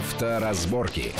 Авторазборки. 0.00 1.12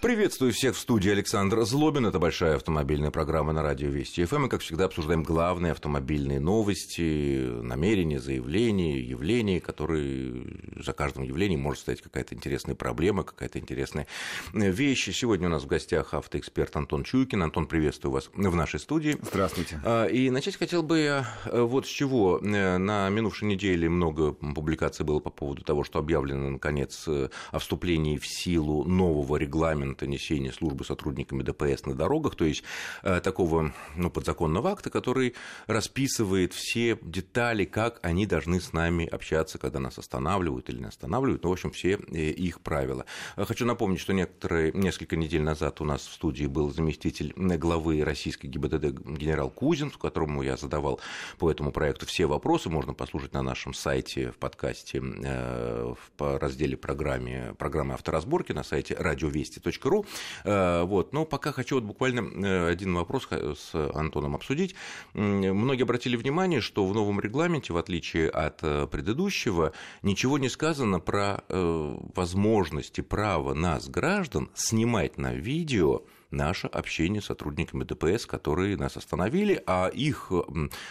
Приветствую 0.00 0.54
всех 0.54 0.76
в 0.76 0.78
студии 0.78 1.10
Александр 1.10 1.62
Злобин. 1.66 2.06
Это 2.06 2.18
большая 2.18 2.56
автомобильная 2.56 3.10
программа 3.10 3.52
на 3.52 3.62
радио 3.62 3.90
Вести 3.90 4.24
ФМ. 4.24 4.46
И, 4.46 4.48
как 4.48 4.62
всегда, 4.62 4.86
обсуждаем 4.86 5.22
главные 5.22 5.72
автомобильные 5.72 6.40
новости, 6.40 7.46
намерения, 7.60 8.18
заявления, 8.18 8.98
явления, 8.98 9.60
которые 9.60 10.42
за 10.82 10.94
каждым 10.94 11.24
явлением 11.24 11.60
может 11.60 11.82
стоять 11.82 12.00
какая-то 12.00 12.34
интересная 12.34 12.74
проблема, 12.74 13.24
какая-то 13.24 13.58
интересная 13.58 14.06
вещь. 14.54 15.14
Сегодня 15.14 15.48
у 15.48 15.50
нас 15.50 15.64
в 15.64 15.66
гостях 15.66 16.14
автоэксперт 16.14 16.74
Антон 16.76 17.04
Чуйкин. 17.04 17.42
Антон, 17.42 17.66
приветствую 17.66 18.12
вас 18.12 18.30
в 18.32 18.56
нашей 18.56 18.80
студии. 18.80 19.18
Здравствуйте. 19.20 19.82
А, 19.84 20.06
и 20.06 20.30
начать 20.30 20.56
хотел 20.56 20.82
бы 20.82 20.98
я 20.98 21.28
э, 21.44 21.60
вот 21.60 21.84
с 21.84 21.90
чего. 21.90 22.38
Э, 22.38 22.78
на 22.78 23.10
минувшей 23.10 23.48
неделе 23.48 23.90
много 23.90 24.32
публикаций 24.32 25.04
было 25.04 25.20
по 25.20 25.28
поводу 25.28 25.62
того, 25.62 25.84
что 25.84 25.98
объявлено, 25.98 26.48
наконец, 26.48 27.04
э, 27.06 27.28
о 27.52 27.58
вступлении 27.58 28.16
в 28.16 28.26
силу 28.26 28.86
нового 28.86 29.36
регламента 29.36 29.89
регламента 29.90 30.06
несения 30.06 30.52
службы 30.52 30.84
сотрудниками 30.84 31.42
ДПС 31.42 31.86
на 31.86 31.94
дорогах, 31.94 32.34
то 32.34 32.44
есть 32.44 32.62
э, 33.02 33.20
такого 33.20 33.72
ну, 33.96 34.10
подзаконного 34.10 34.70
акта, 34.70 34.90
который 34.90 35.34
расписывает 35.66 36.52
все 36.52 36.98
детали, 37.02 37.64
как 37.64 37.98
они 38.02 38.26
должны 38.26 38.60
с 38.60 38.72
нами 38.72 39.06
общаться, 39.06 39.58
когда 39.58 39.80
нас 39.80 39.98
останавливают 39.98 40.68
или 40.68 40.78
не 40.78 40.86
останавливают, 40.86 41.42
ну, 41.44 41.50
в 41.50 41.52
общем, 41.52 41.70
все 41.70 41.98
э, 42.12 42.30
их 42.30 42.60
правила. 42.60 43.04
Хочу 43.36 43.66
напомнить, 43.66 44.00
что 44.00 44.12
некоторые, 44.12 44.72
несколько 44.72 45.16
недель 45.16 45.42
назад 45.42 45.80
у 45.80 45.84
нас 45.84 46.06
в 46.06 46.12
студии 46.12 46.46
был 46.46 46.70
заместитель 46.70 47.32
главы 47.36 48.04
российской 48.04 48.46
ГИБДД 48.46 49.00
генерал 49.18 49.50
Кузин, 49.50 49.90
которому 49.90 50.42
я 50.42 50.56
задавал 50.56 51.00
по 51.38 51.50
этому 51.50 51.72
проекту 51.72 52.06
все 52.06 52.26
вопросы, 52.26 52.68
можно 52.68 52.94
послушать 52.94 53.32
на 53.32 53.42
нашем 53.42 53.74
сайте 53.74 54.30
в 54.30 54.36
подкасте 54.36 55.02
э, 55.02 55.94
в 56.18 56.38
разделе 56.38 56.76
программе, 56.76 57.54
программы 57.58 57.94
авторазборки 57.94 58.52
на 58.52 58.62
сайте 58.62 58.94
радиовести.ру 58.94 59.79
ру. 59.88 60.04
Э, 60.44 60.82
вот. 60.84 61.12
Но 61.12 61.24
пока 61.24 61.52
хочу 61.52 61.76
вот 61.76 61.84
буквально 61.84 62.20
э, 62.20 62.68
один 62.68 62.94
вопрос 62.94 63.28
с 63.30 63.74
Антоном 63.94 64.34
обсудить. 64.34 64.74
Многие 65.14 65.82
обратили 65.82 66.16
внимание, 66.16 66.60
что 66.60 66.86
в 66.86 66.94
новом 66.94 67.20
регламенте, 67.20 67.72
в 67.72 67.76
отличие 67.76 68.28
от 68.28 68.62
э, 68.62 68.86
предыдущего, 68.86 69.72
ничего 70.02 70.38
не 70.38 70.48
сказано 70.48 71.00
про 71.00 71.42
возможности, 71.48 73.00
право 73.00 73.54
нас, 73.54 73.88
граждан, 73.88 74.50
снимать 74.54 75.18
на 75.18 75.34
видео 75.34 76.02
наше 76.30 76.66
общение 76.66 77.20
с 77.22 77.26
сотрудниками 77.26 77.84
ДПС, 77.84 78.26
которые 78.26 78.76
нас 78.76 78.96
остановили, 78.96 79.62
а 79.66 79.88
их, 79.88 80.30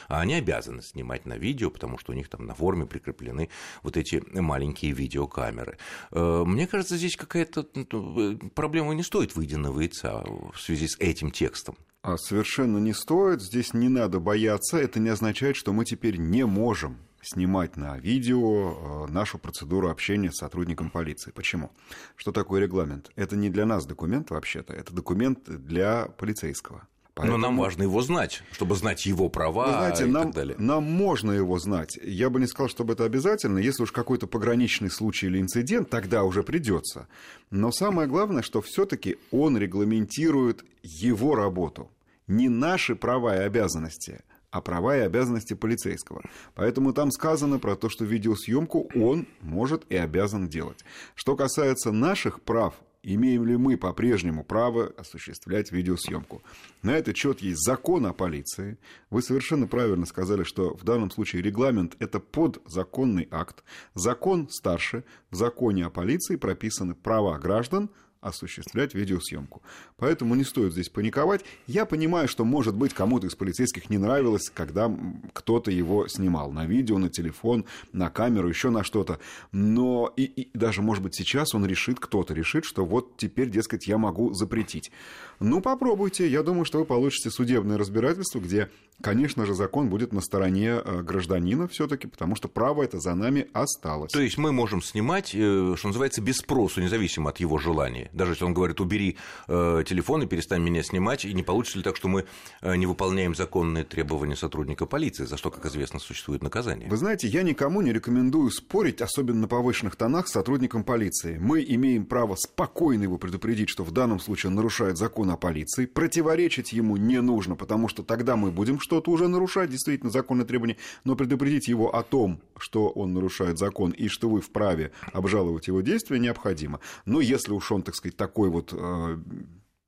а 0.08 0.22
они 0.22 0.36
обязаны 0.36 0.82
снимать 0.82 1.26
на 1.26 1.38
видео, 1.38 1.70
потому 1.70 1.98
что 1.98 2.12
у 2.12 2.16
них 2.16 2.30
там 2.30 2.46
на 2.46 2.54
форме 2.54 2.86
прикреплены 2.86 3.50
вот 3.84 3.98
эти 3.98 4.24
маленькие 4.40 4.92
видеокамеры. 4.92 5.78
Э, 6.12 6.44
мне 6.46 6.68
кажется, 6.68 6.98
здесь 6.98 7.16
какая-то 7.16 7.68
ну, 7.74 8.34
э, 8.34 8.38
проблема 8.56 8.94
не 8.94 9.04
стоит 9.04 9.36
выеденного 9.36 9.82
яйца 9.82 10.24
в 10.54 10.60
связи 10.60 10.88
с 10.88 10.98
этим 11.00 11.32
текстом. 11.32 11.76
А 12.02 12.18
совершенно 12.18 12.78
не 12.78 12.94
стоит, 12.94 13.42
здесь 13.42 13.74
не 13.74 13.90
надо 13.90 14.20
бояться, 14.20 14.78
это 14.78 15.00
не 15.00 15.10
означает, 15.10 15.58
что 15.58 15.74
мы 15.74 15.84
теперь 15.84 16.18
не 16.18 16.46
можем 16.46 16.98
снимать 17.22 17.78
на 17.78 17.98
видео 17.98 19.06
э, 19.08 19.12
нашу 19.12 19.38
процедуру 19.38 19.90
общения 19.90 20.32
с 20.32 20.38
сотрудником 20.38 20.90
полиции. 20.90 21.32
Почему? 21.32 21.72
Что 22.16 22.32
такое 22.32 22.62
регламент? 22.62 23.12
Это 23.16 23.36
не 23.36 23.50
для 23.50 23.66
нас 23.66 23.86
документ 23.86 24.30
вообще-то, 24.32 24.74
это 24.74 24.94
документ 24.94 25.40
для 25.48 26.06
полицейского. 26.06 26.88
Поэтому... 27.20 27.38
Но 27.38 27.48
нам 27.48 27.58
важно 27.58 27.84
его 27.84 28.02
знать, 28.02 28.44
чтобы 28.54 28.76
знать 28.76 29.06
его 29.06 29.28
права 29.28 29.66
Вы 29.66 29.72
знаете, 29.74 30.04
и 30.06 30.08
нам, 30.08 30.24
так 30.28 30.36
далее. 30.36 30.56
Нам 30.58 30.84
можно 30.84 31.32
его 31.32 31.60
знать. 31.60 32.00
Я 32.02 32.30
бы 32.30 32.40
не 32.40 32.48
сказал, 32.48 32.70
чтобы 32.70 32.94
это 32.94 33.04
обязательно. 33.04 33.60
Если 33.60 33.84
уж 33.84 33.92
какой-то 33.92 34.26
пограничный 34.26 34.90
случай 34.90 35.26
или 35.26 35.42
инцидент, 35.42 35.90
тогда 35.90 36.24
уже 36.24 36.44
придется. 36.44 37.10
Но 37.52 37.74
самое 37.74 38.08
главное, 38.08 38.42
что 38.42 38.62
все-таки 38.62 39.18
он 39.32 39.58
регламентирует 39.58 40.64
его 40.82 41.36
работу. 41.36 41.92
Не 42.28 42.48
наши 42.48 42.96
права 42.96 43.36
и 43.36 43.40
обязанности, 43.40 44.22
а 44.52 44.62
права 44.62 44.98
и 44.98 45.02
обязанности 45.02 45.54
полицейского. 45.54 46.24
Поэтому 46.56 46.94
там 46.94 47.12
сказано 47.12 47.60
про 47.60 47.76
то, 47.76 47.90
что 47.90 48.06
видеосъемку 48.06 48.90
он 48.96 49.28
может 49.42 49.84
и 49.90 49.96
обязан 49.96 50.48
делать. 50.48 50.84
Что 51.16 51.36
касается 51.36 51.92
наших 51.92 52.42
прав, 52.42 52.74
имеем 53.04 53.46
ли 53.46 53.58
мы 53.58 53.78
по-прежнему 53.78 54.44
право 54.44 54.88
осуществлять 54.98 55.72
видеосъемку. 55.72 56.44
На 56.82 56.98
этот 56.98 57.16
счет 57.16 57.42
есть 57.42 57.64
закон 57.64 58.06
о 58.06 58.14
полиции. 58.14 58.78
Вы 59.10 59.22
совершенно 59.22 59.68
правильно 59.68 60.06
сказали, 60.06 60.44
что 60.44 60.76
в 60.76 60.84
данном 60.84 61.12
случае 61.12 61.42
регламент– 61.42 61.96
это 62.00 62.20
подзаконный 62.20 63.28
акт. 63.32 63.64
Закон 63.94 64.50
старше. 64.50 65.04
В 65.30 65.36
законе 65.36 65.86
о 65.86 65.90
полиции 65.90 66.36
прописаны 66.36 66.96
права 66.96 67.38
граждан– 67.38 67.90
осуществлять 68.22 68.94
видеосъемку. 68.94 69.62
Поэтому 69.98 70.36
не 70.36 70.44
стоит 70.44 70.74
здесь 70.74 70.90
паниковать. 70.90 71.46
Я 71.68 71.86
понимаю, 71.86 72.28
что, 72.28 72.44
может 72.44 72.76
быть, 72.76 72.94
кому-то 72.94 73.28
из 73.28 73.36
полицейских 73.36 73.90
не 73.90 73.98
нравилось, 73.98 74.50
когда 74.54 74.94
кто-то 75.34 75.72
его 75.72 76.08
снимал 76.08 76.52
на 76.52 76.66
видео, 76.66 76.98
на 76.98 77.10
телефон, 77.10 77.66
на 77.94 78.10
камеру, 78.10 78.50
еще 78.50 78.70
на 78.70 78.84
что-то. 78.84 79.20
Но 79.52 80.12
и, 80.18 80.24
и 80.24 80.58
даже, 80.58 80.82
может 80.82 81.04
быть, 81.04 81.16
сейчас 81.16 81.56
он 81.56 81.66
решит, 81.66 82.00
кто-то 82.00 82.34
решит, 82.34 82.66
что 82.66 82.86
вот 82.86 83.18
теперь, 83.18 83.50
дескать, 83.50 83.88
я 83.88 83.98
могу 83.98 84.34
запретить. 84.34 84.92
Ну, 85.40 85.62
попробуйте. 85.62 86.28
Я 86.28 86.44
думаю, 86.44 86.66
что 86.66 86.80
вы 86.80 86.86
получите 86.86 87.30
судебное 87.30 87.78
разбирательство, 87.78 88.40
где, 88.40 88.70
конечно 89.02 89.46
же, 89.46 89.54
закон 89.54 89.90
будет 89.90 90.12
на 90.12 90.20
стороне 90.20 90.82
э, 90.84 91.02
гражданина 91.02 91.68
все-таки, 91.70 92.08
потому 92.08 92.36
что 92.36 92.50
право 92.50 92.84
это 92.84 93.00
за 93.00 93.16
нами 93.16 93.48
осталось. 93.54 94.12
То 94.12 94.22
есть 94.22 94.38
мы 94.38 94.52
можем 94.52 94.82
снимать, 94.82 95.34
э, 95.34 95.76
что 95.78 95.88
называется, 95.88 96.22
без 96.22 96.38
спросу, 96.38 96.82
независимо 96.82 97.30
от 97.30 97.40
его 97.40 97.58
желания. 97.58 98.09
Даже 98.14 98.34
если 98.34 98.46
он 98.46 98.54
говорит, 98.54 98.80
убери 98.80 99.18
э, 99.48 99.84
телефон 99.86 100.24
и 100.24 100.28
перестань 100.28 100.62
меня 100.62 100.84
снимать, 100.84 101.26
и 101.26 101.34
не 101.34 101.44
получится 101.44 101.78
ли 101.78 101.84
так, 101.84 101.96
что 101.96 102.08
мы 102.08 102.26
не 102.62 102.86
выполняем 102.86 103.36
законные 103.36 103.84
требования 103.84 104.36
сотрудника 104.36 104.86
полиции, 104.86 105.26
за 105.26 105.38
что, 105.38 105.52
как 105.52 105.66
известно, 105.66 106.00
существует 106.00 106.44
наказание? 106.44 106.90
Вы 106.90 106.98
знаете, 106.98 107.28
я 107.28 107.44
никому 107.44 107.82
не 107.82 107.94
рекомендую 107.94 108.52
спорить, 108.52 109.02
особенно 109.02 109.42
на 109.42 109.48
повышенных 109.48 109.96
тонах, 109.96 110.28
с 110.28 110.32
сотрудником 110.32 110.84
полиции. 110.84 111.38
Мы 111.38 111.64
имеем 111.68 112.06
право 112.06 112.36
спокойно 112.36 113.04
его 113.04 113.18
предупредить, 113.18 113.70
что 113.70 113.84
в 113.84 113.92
данном 113.92 114.20
случае 114.20 114.50
он 114.50 114.56
нарушает 114.56 114.98
закон 114.98 115.30
о 115.32 115.38
полиции, 115.38 115.86
противоречить 115.86 116.74
ему 116.74 116.98
не 116.98 117.22
нужно, 117.22 117.56
потому 117.56 117.88
что 117.88 118.04
тогда 118.04 118.36
мы 118.36 118.52
будем 118.52 118.80
что-то 118.80 119.12
уже 119.12 119.28
нарушать, 119.28 119.70
действительно, 119.70 120.12
законные 120.12 120.46
требования, 120.46 120.78
но 121.04 121.16
предупредить 121.16 121.68
его 121.68 121.96
о 121.96 122.04
том, 122.04 122.42
что 122.58 122.90
он 122.90 123.14
нарушает 123.14 123.58
закон 123.58 123.92
и 123.92 124.08
что 124.08 124.30
вы 124.30 124.42
вправе 124.42 124.92
обжаловать 125.14 125.68
его 125.68 125.82
действия, 125.82 126.20
необходимо. 126.20 126.80
Но 127.06 127.22
если 127.22 127.52
уж 127.52 127.72
он, 127.72 127.84
так 127.84 127.96
сказать, 128.00 128.18
такой 128.18 128.50
вот 128.50 128.74
э, 128.74 129.18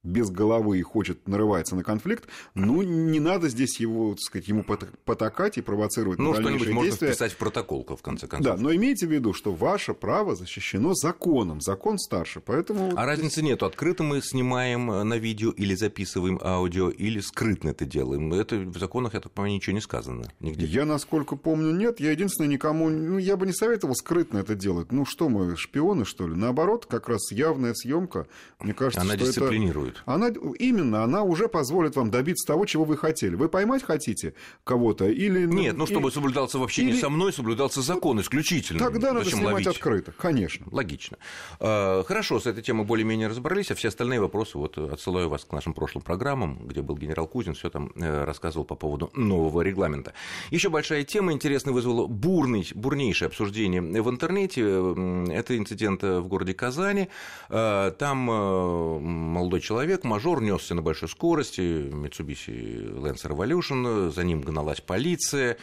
без 0.03 0.29
головы 0.29 0.79
и 0.79 0.81
хочет 0.81 1.27
нарываться 1.27 1.75
на 1.75 1.83
конфликт, 1.83 2.27
ну, 2.55 2.81
не 2.81 3.19
надо 3.19 3.49
здесь 3.49 3.79
его, 3.79 4.11
так 4.11 4.21
сказать, 4.21 4.47
ему 4.47 4.63
потакать 4.63 5.57
и 5.57 5.61
провоцировать 5.61 6.19
ну, 6.19 6.33
на 6.33 6.41
что-нибудь 6.41 6.69
можно 6.69 6.89
действия. 6.89 7.09
вписать 7.09 7.33
в 7.33 7.37
протокол, 7.37 7.85
в 7.85 8.01
конце 8.01 8.27
концов. 8.27 8.55
Да, 8.55 8.61
но 8.61 8.73
имейте 8.73 9.07
в 9.07 9.11
виду, 9.11 9.33
что 9.33 9.53
ваше 9.53 9.93
право 9.93 10.35
защищено 10.35 10.93
законом, 10.93 11.61
закон 11.61 11.99
старше, 11.99 12.39
поэтому... 12.39 12.93
А 12.95 13.05
разницы 13.05 13.41
нет, 13.41 13.61
открыто 13.63 14.03
мы 14.03 14.21
снимаем 14.21 14.91
э, 14.91 15.03
на 15.03 15.17
видео 15.17 15.51
или 15.51 15.75
записываем 15.75 16.39
аудио, 16.41 16.89
или 16.89 17.19
скрытно 17.19 17.69
это 17.69 17.85
делаем. 17.85 18.33
Это 18.33 18.57
в 18.57 18.77
законах, 18.79 19.13
я 19.13 19.19
так 19.19 19.31
понимаю, 19.31 19.55
ничего 19.55 19.75
не 19.75 19.81
сказано 19.81 20.31
нигде. 20.39 20.65
Я, 20.65 20.85
насколько 20.85 21.35
помню, 21.35 21.71
нет. 21.71 21.99
Я 21.99 22.11
единственное 22.11 22.49
никому... 22.49 22.89
Ну, 22.89 23.17
я 23.17 23.37
бы 23.37 23.45
не 23.45 23.53
советовал 23.53 23.95
скрытно 23.95 24.39
это 24.39 24.55
делать. 24.55 24.91
Ну, 24.91 25.05
что 25.05 25.29
мы, 25.29 25.55
шпионы, 25.55 26.05
что 26.05 26.27
ли? 26.27 26.35
Наоборот, 26.35 26.85
как 26.87 27.07
раз 27.07 27.31
явная 27.31 27.73
съемка, 27.73 28.27
мне 28.59 28.73
кажется, 28.73 29.01
Она 29.01 29.15
что 29.15 29.25
дисциплинирует. 29.25 29.90
Это... 29.90 29.90
Она 30.05 30.29
именно, 30.59 31.03
она 31.03 31.23
уже 31.23 31.47
позволит 31.47 31.95
вам 31.95 32.11
добиться 32.11 32.47
того, 32.47 32.65
чего 32.65 32.83
вы 32.83 32.97
хотели. 32.97 33.35
Вы 33.35 33.49
поймать 33.49 33.83
хотите 33.83 34.33
кого-то 34.63 35.07
или... 35.07 35.45
Нет, 35.45 35.75
ну, 35.75 35.85
чтобы 35.85 36.11
соблюдался 36.11 36.59
вообще 36.59 36.83
или... 36.83 36.91
не 36.91 36.97
со 36.99 37.09
мной, 37.09 37.33
соблюдался 37.33 37.81
закон 37.81 38.19
исключительно. 38.21 38.79
Тогда 38.79 39.13
надо 39.13 39.25
ловить? 39.25 39.33
снимать 39.33 39.67
открыто, 39.67 40.13
конечно. 40.17 40.65
Логично. 40.71 41.17
А, 41.59 42.03
хорошо, 42.03 42.39
с 42.39 42.45
этой 42.45 42.63
темой 42.63 42.85
более-менее 42.85 43.27
разобрались, 43.27 43.71
а 43.71 43.75
все 43.75 43.87
остальные 43.89 44.19
вопросы 44.21 44.57
вот 44.57 44.77
отсылаю 44.77 45.29
вас 45.29 45.45
к 45.45 45.51
нашим 45.51 45.73
прошлым 45.73 46.03
программам, 46.03 46.67
где 46.67 46.81
был 46.81 46.95
генерал 46.97 47.27
Кузин, 47.27 47.53
все 47.53 47.69
там 47.69 47.91
э, 47.95 48.23
рассказывал 48.23 48.65
по 48.65 48.75
поводу 48.75 49.11
нового 49.15 49.61
регламента. 49.61 50.13
Еще 50.51 50.69
большая 50.69 51.03
тема, 51.03 51.33
интересно, 51.33 51.71
вызвала 51.71 52.07
бурный, 52.07 52.67
бурнейшее 52.75 53.27
обсуждение 53.27 53.81
в 53.81 54.09
интернете. 54.09 54.61
Это 54.61 55.57
инцидент 55.57 56.03
в 56.03 56.27
городе 56.27 56.53
Казани. 56.53 57.09
Там 57.49 58.31
э, 58.31 58.99
молодой 58.99 59.61
человек 59.61 59.80
человек, 59.81 60.03
мажор, 60.03 60.43
несся 60.43 60.75
на 60.75 60.83
большой 60.83 61.09
скорости, 61.09 61.59
Mitsubishi 61.59 62.99
Lancer 63.01 63.31
Revolution, 63.31 64.11
за 64.11 64.23
ним 64.23 64.41
гналась 64.41 64.79
полиция, 64.79 65.57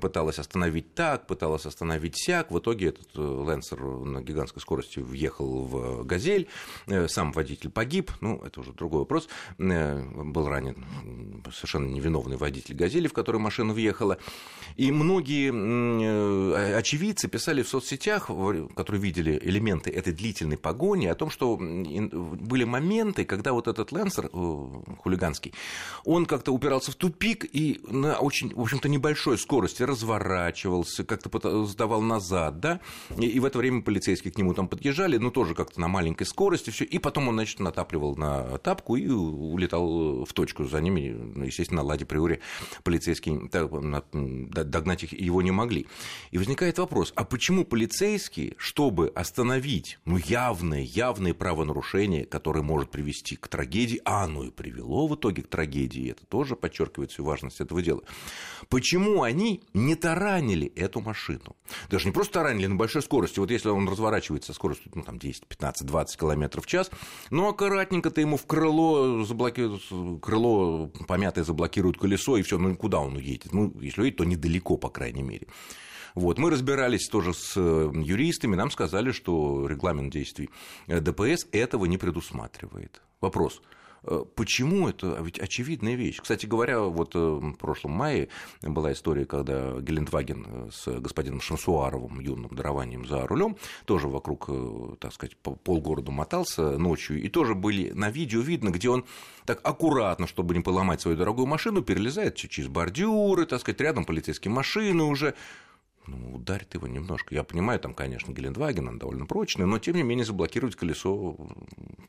пыталась 0.00 0.40
остановить 0.40 0.92
так, 0.94 1.28
пыталась 1.28 1.66
остановить 1.66 2.14
сяк. 2.16 2.50
В 2.50 2.58
итоге 2.58 2.88
этот 2.88 3.06
э, 3.14 3.20
Lancer 3.20 4.04
на 4.04 4.22
гигантской 4.22 4.60
скорости 4.60 4.98
въехал 4.98 5.66
в 5.66 6.04
«Газель», 6.04 6.48
э, 6.88 7.06
сам 7.06 7.30
водитель 7.30 7.70
погиб, 7.70 8.10
ну, 8.20 8.42
это 8.44 8.58
уже 8.58 8.72
другой 8.72 9.00
вопрос, 9.00 9.28
э, 9.58 10.02
был 10.24 10.48
ранен 10.48 10.84
совершенно 11.54 11.86
невиновный 11.86 12.38
водитель 12.38 12.74
«Газели», 12.74 13.06
в 13.06 13.12
который 13.12 13.40
машина 13.40 13.72
въехала. 13.72 14.18
И 14.74 14.90
многие 14.90 15.50
очевидцы 16.76 17.28
писали 17.28 17.62
в 17.62 17.68
соцсетях, 17.68 18.30
которые 18.74 19.00
видели 19.00 19.38
элементы 19.40 19.90
этой 19.90 20.12
длительной 20.12 20.58
погони, 20.58 21.06
о 21.06 21.14
том, 21.14 21.30
что 21.30 21.56
были 21.56 22.64
моменты, 22.64 23.24
когда 23.24 23.52
вот 23.52 23.59
этот 23.68 23.92
Лэнсер 23.92 24.30
хулиганский, 24.30 25.52
он 26.04 26.26
как-то 26.26 26.52
упирался 26.52 26.92
в 26.92 26.94
тупик 26.94 27.44
и 27.44 27.80
на 27.88 28.18
очень, 28.18 28.54
в 28.54 28.60
общем-то, 28.60 28.88
небольшой 28.88 29.38
скорости 29.38 29.82
разворачивался, 29.82 31.04
как-то 31.04 31.66
сдавал 31.66 32.00
назад, 32.00 32.60
да, 32.60 32.80
и, 33.16 33.26
и 33.26 33.40
в 33.40 33.44
это 33.44 33.58
время 33.58 33.82
полицейские 33.82 34.32
к 34.32 34.38
нему 34.38 34.54
там 34.54 34.68
подъезжали, 34.68 35.16
но 35.16 35.30
тоже 35.30 35.54
как-то 35.54 35.80
на 35.80 35.88
маленькой 35.88 36.24
скорости 36.24 36.70
все, 36.70 36.84
и 36.84 36.98
потом 36.98 37.28
он, 37.28 37.34
значит, 37.34 37.60
натапливал 37.60 38.16
на 38.16 38.58
тапку 38.58 38.96
и 38.96 39.08
улетал 39.08 40.24
в 40.24 40.32
точку 40.32 40.64
за 40.64 40.80
ними, 40.80 41.10
ну, 41.10 41.44
естественно, 41.44 41.82
на 41.82 41.88
Ладе 41.88 42.04
Приоре 42.04 42.40
полицейские 42.82 43.48
догнать 43.50 45.04
их 45.04 45.12
его 45.12 45.42
не 45.42 45.50
могли. 45.50 45.86
И 46.30 46.38
возникает 46.38 46.78
вопрос, 46.78 47.12
а 47.16 47.24
почему 47.24 47.64
полицейские, 47.64 48.54
чтобы 48.56 49.08
остановить 49.08 49.98
ну, 50.04 50.16
явное, 50.16 50.82
явное 50.82 51.34
правонарушение, 51.34 52.24
которое 52.24 52.62
может 52.62 52.90
привести 52.90 53.36
к 53.36 53.48
трагедии, 53.50 54.00
а 54.04 54.24
оно 54.24 54.44
и 54.44 54.50
привело 54.50 55.06
в 55.06 55.14
итоге 55.14 55.42
к 55.42 55.48
трагедии, 55.48 56.10
это 56.10 56.24
тоже 56.26 56.56
подчеркивает 56.56 57.10
всю 57.10 57.24
важность 57.24 57.60
этого 57.60 57.82
дела, 57.82 58.02
почему 58.68 59.22
они 59.22 59.62
не 59.74 59.94
таранили 59.94 60.68
эту 60.68 61.00
машину? 61.00 61.56
Даже 61.90 62.06
не 62.06 62.12
просто 62.12 62.34
таранили 62.34 62.66
на 62.66 62.76
большой 62.76 63.02
скорости, 63.02 63.38
вот 63.38 63.50
если 63.50 63.68
он 63.68 63.88
разворачивается 63.88 64.52
со 64.52 64.54
скоростью 64.54 64.90
ну, 64.94 65.02
там, 65.02 65.18
10, 65.18 65.46
15, 65.46 65.86
20 65.86 66.18
км 66.18 66.60
в 66.60 66.66
час, 66.66 66.90
ну, 67.30 67.48
аккуратненько-то 67.48 68.20
ему 68.20 68.36
в 68.36 68.46
крыло, 68.46 69.24
заблоки... 69.24 69.68
крыло 70.20 70.88
помятое 71.06 71.44
заблокируют 71.44 71.98
колесо, 71.98 72.36
и 72.36 72.42
все, 72.42 72.58
ну, 72.58 72.74
куда 72.76 73.00
он 73.00 73.16
уедет? 73.16 73.52
Ну, 73.52 73.72
если 73.80 74.02
уедет, 74.02 74.18
то 74.18 74.24
недалеко, 74.24 74.76
по 74.76 74.88
крайней 74.88 75.22
мере. 75.22 75.46
Вот. 76.14 76.38
Мы 76.38 76.50
разбирались 76.50 77.08
тоже 77.08 77.34
с 77.34 77.54
э, 77.56 77.90
юристами, 77.94 78.56
нам 78.56 78.70
сказали, 78.70 79.12
что 79.12 79.66
регламент 79.66 80.12
действий 80.12 80.50
э, 80.86 81.00
ДПС 81.00 81.46
этого 81.52 81.84
не 81.86 81.98
предусматривает. 81.98 83.02
Вопрос– 83.20 83.62
Э, 84.02 84.24
почему 84.34 84.88
это? 84.88 85.18
А 85.18 85.22
ведь 85.22 85.38
очевидная 85.38 85.94
вещь. 85.94 86.20
Кстати 86.20 86.46
говоря, 86.46 86.80
вот 86.80 87.14
э, 87.14 87.18
в 87.18 87.54
прошлом 87.54 87.92
мае 87.92 88.28
была 88.62 88.92
история, 88.92 89.26
когда 89.26 89.78
Гелендваген 89.80 90.46
э, 90.48 90.68
с 90.72 91.00
господином 91.00 91.40
Шансуаровым, 91.40 92.20
юным 92.20 92.54
дарованием 92.54 93.06
за 93.06 93.26
рулем, 93.26 93.56
тоже 93.84 94.08
вокруг, 94.08 94.48
так 94.98 95.12
сказать, 95.12 95.36
полгорода 95.36 96.10
мотался 96.10 96.78
ночью, 96.78 97.22
и 97.22 97.28
тоже 97.28 97.54
были 97.54 97.90
на 97.90 98.10
видео 98.10 98.40
видно, 98.40 98.70
где 98.70 98.88
он 98.88 99.04
так 99.44 99.60
аккуратно, 99.64 100.26
чтобы 100.26 100.54
не 100.54 100.60
поломать 100.60 101.00
свою 101.00 101.16
дорогую 101.16 101.46
машину, 101.46 101.82
перелезает 101.82 102.36
через 102.36 102.68
бордюры, 102.68 103.46
так 103.46 103.60
сказать, 103.60 103.80
рядом 103.80 104.04
полицейские 104.04 104.52
машины 104.52 105.04
уже, 105.04 105.34
ну, 106.06 106.36
ударит 106.36 106.74
его 106.74 106.86
немножко. 106.86 107.34
Я 107.34 107.44
понимаю, 107.44 107.78
там, 107.80 107.94
конечно, 107.94 108.32
Гелендваген, 108.32 108.88
он 108.88 108.98
довольно 108.98 109.26
прочный, 109.26 109.66
но, 109.66 109.78
тем 109.78 109.96
не 109.96 110.02
менее, 110.02 110.24
заблокировать 110.24 110.76
колесо 110.76 111.36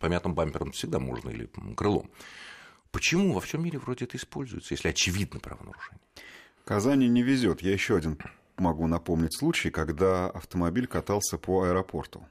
помятым 0.01 0.35
бампером 0.35 0.71
всегда 0.71 0.99
можно 0.99 1.29
или 1.29 1.49
крылом. 1.75 2.09
Почему 2.91 3.33
во 3.33 3.39
всем 3.39 3.63
мире 3.63 3.79
вроде 3.79 4.05
это 4.05 4.17
используется, 4.17 4.73
если 4.73 4.89
очевидно 4.89 5.39
правонарушение? 5.39 6.01
Казани 6.65 7.07
не 7.07 7.23
везет. 7.23 7.61
Я 7.61 7.71
еще 7.71 7.95
один 7.95 8.17
могу 8.57 8.87
напомнить 8.87 9.37
случай, 9.37 9.69
когда 9.69 10.29
автомобиль 10.29 10.87
катался 10.87 11.37
по 11.37 11.63
аэропорту. 11.63 12.25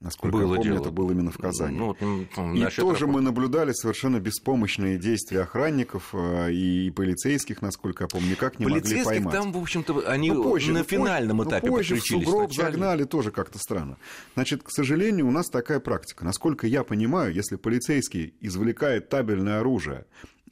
Насколько 0.00 0.38
было 0.38 0.54
я 0.54 0.56
помню, 0.56 0.72
дело. 0.72 0.80
это 0.80 0.90
было 0.90 1.12
именно 1.12 1.30
в 1.30 1.36
Казани. 1.36 1.76
Ну, 1.76 1.94
ну, 2.00 2.54
и 2.54 2.66
тоже 2.70 3.06
мы 3.06 3.20
наблюдали 3.20 3.72
совершенно 3.72 4.18
беспомощные 4.18 4.98
действия 4.98 5.42
охранников 5.42 6.14
э, 6.14 6.52
и 6.52 6.90
полицейских, 6.90 7.60
насколько 7.60 8.04
я 8.04 8.08
помню, 8.08 8.30
никак 8.30 8.58
не 8.58 8.66
могли 8.66 9.04
поймать. 9.04 9.34
там, 9.34 9.52
в 9.52 9.58
общем-то, 9.58 10.04
они 10.06 10.30
ну, 10.30 10.42
позже, 10.42 10.72
на 10.72 10.78
ну, 10.78 10.84
финальном 10.86 11.36
позже, 11.36 11.50
этапе 11.50 11.66
ну, 11.66 11.76
позже 11.76 11.94
в 11.96 12.00
сугроб 12.00 12.50
загнали 12.50 13.04
тоже 13.04 13.30
как-то 13.30 13.58
странно. 13.58 13.98
Значит, 14.34 14.62
к 14.62 14.70
сожалению, 14.70 15.28
у 15.28 15.30
нас 15.30 15.50
такая 15.50 15.80
практика. 15.80 16.24
Насколько 16.24 16.66
я 16.66 16.82
понимаю, 16.82 17.34
если 17.34 17.56
полицейский 17.56 18.32
извлекает 18.40 19.10
табельное 19.10 19.60
оружие 19.60 20.06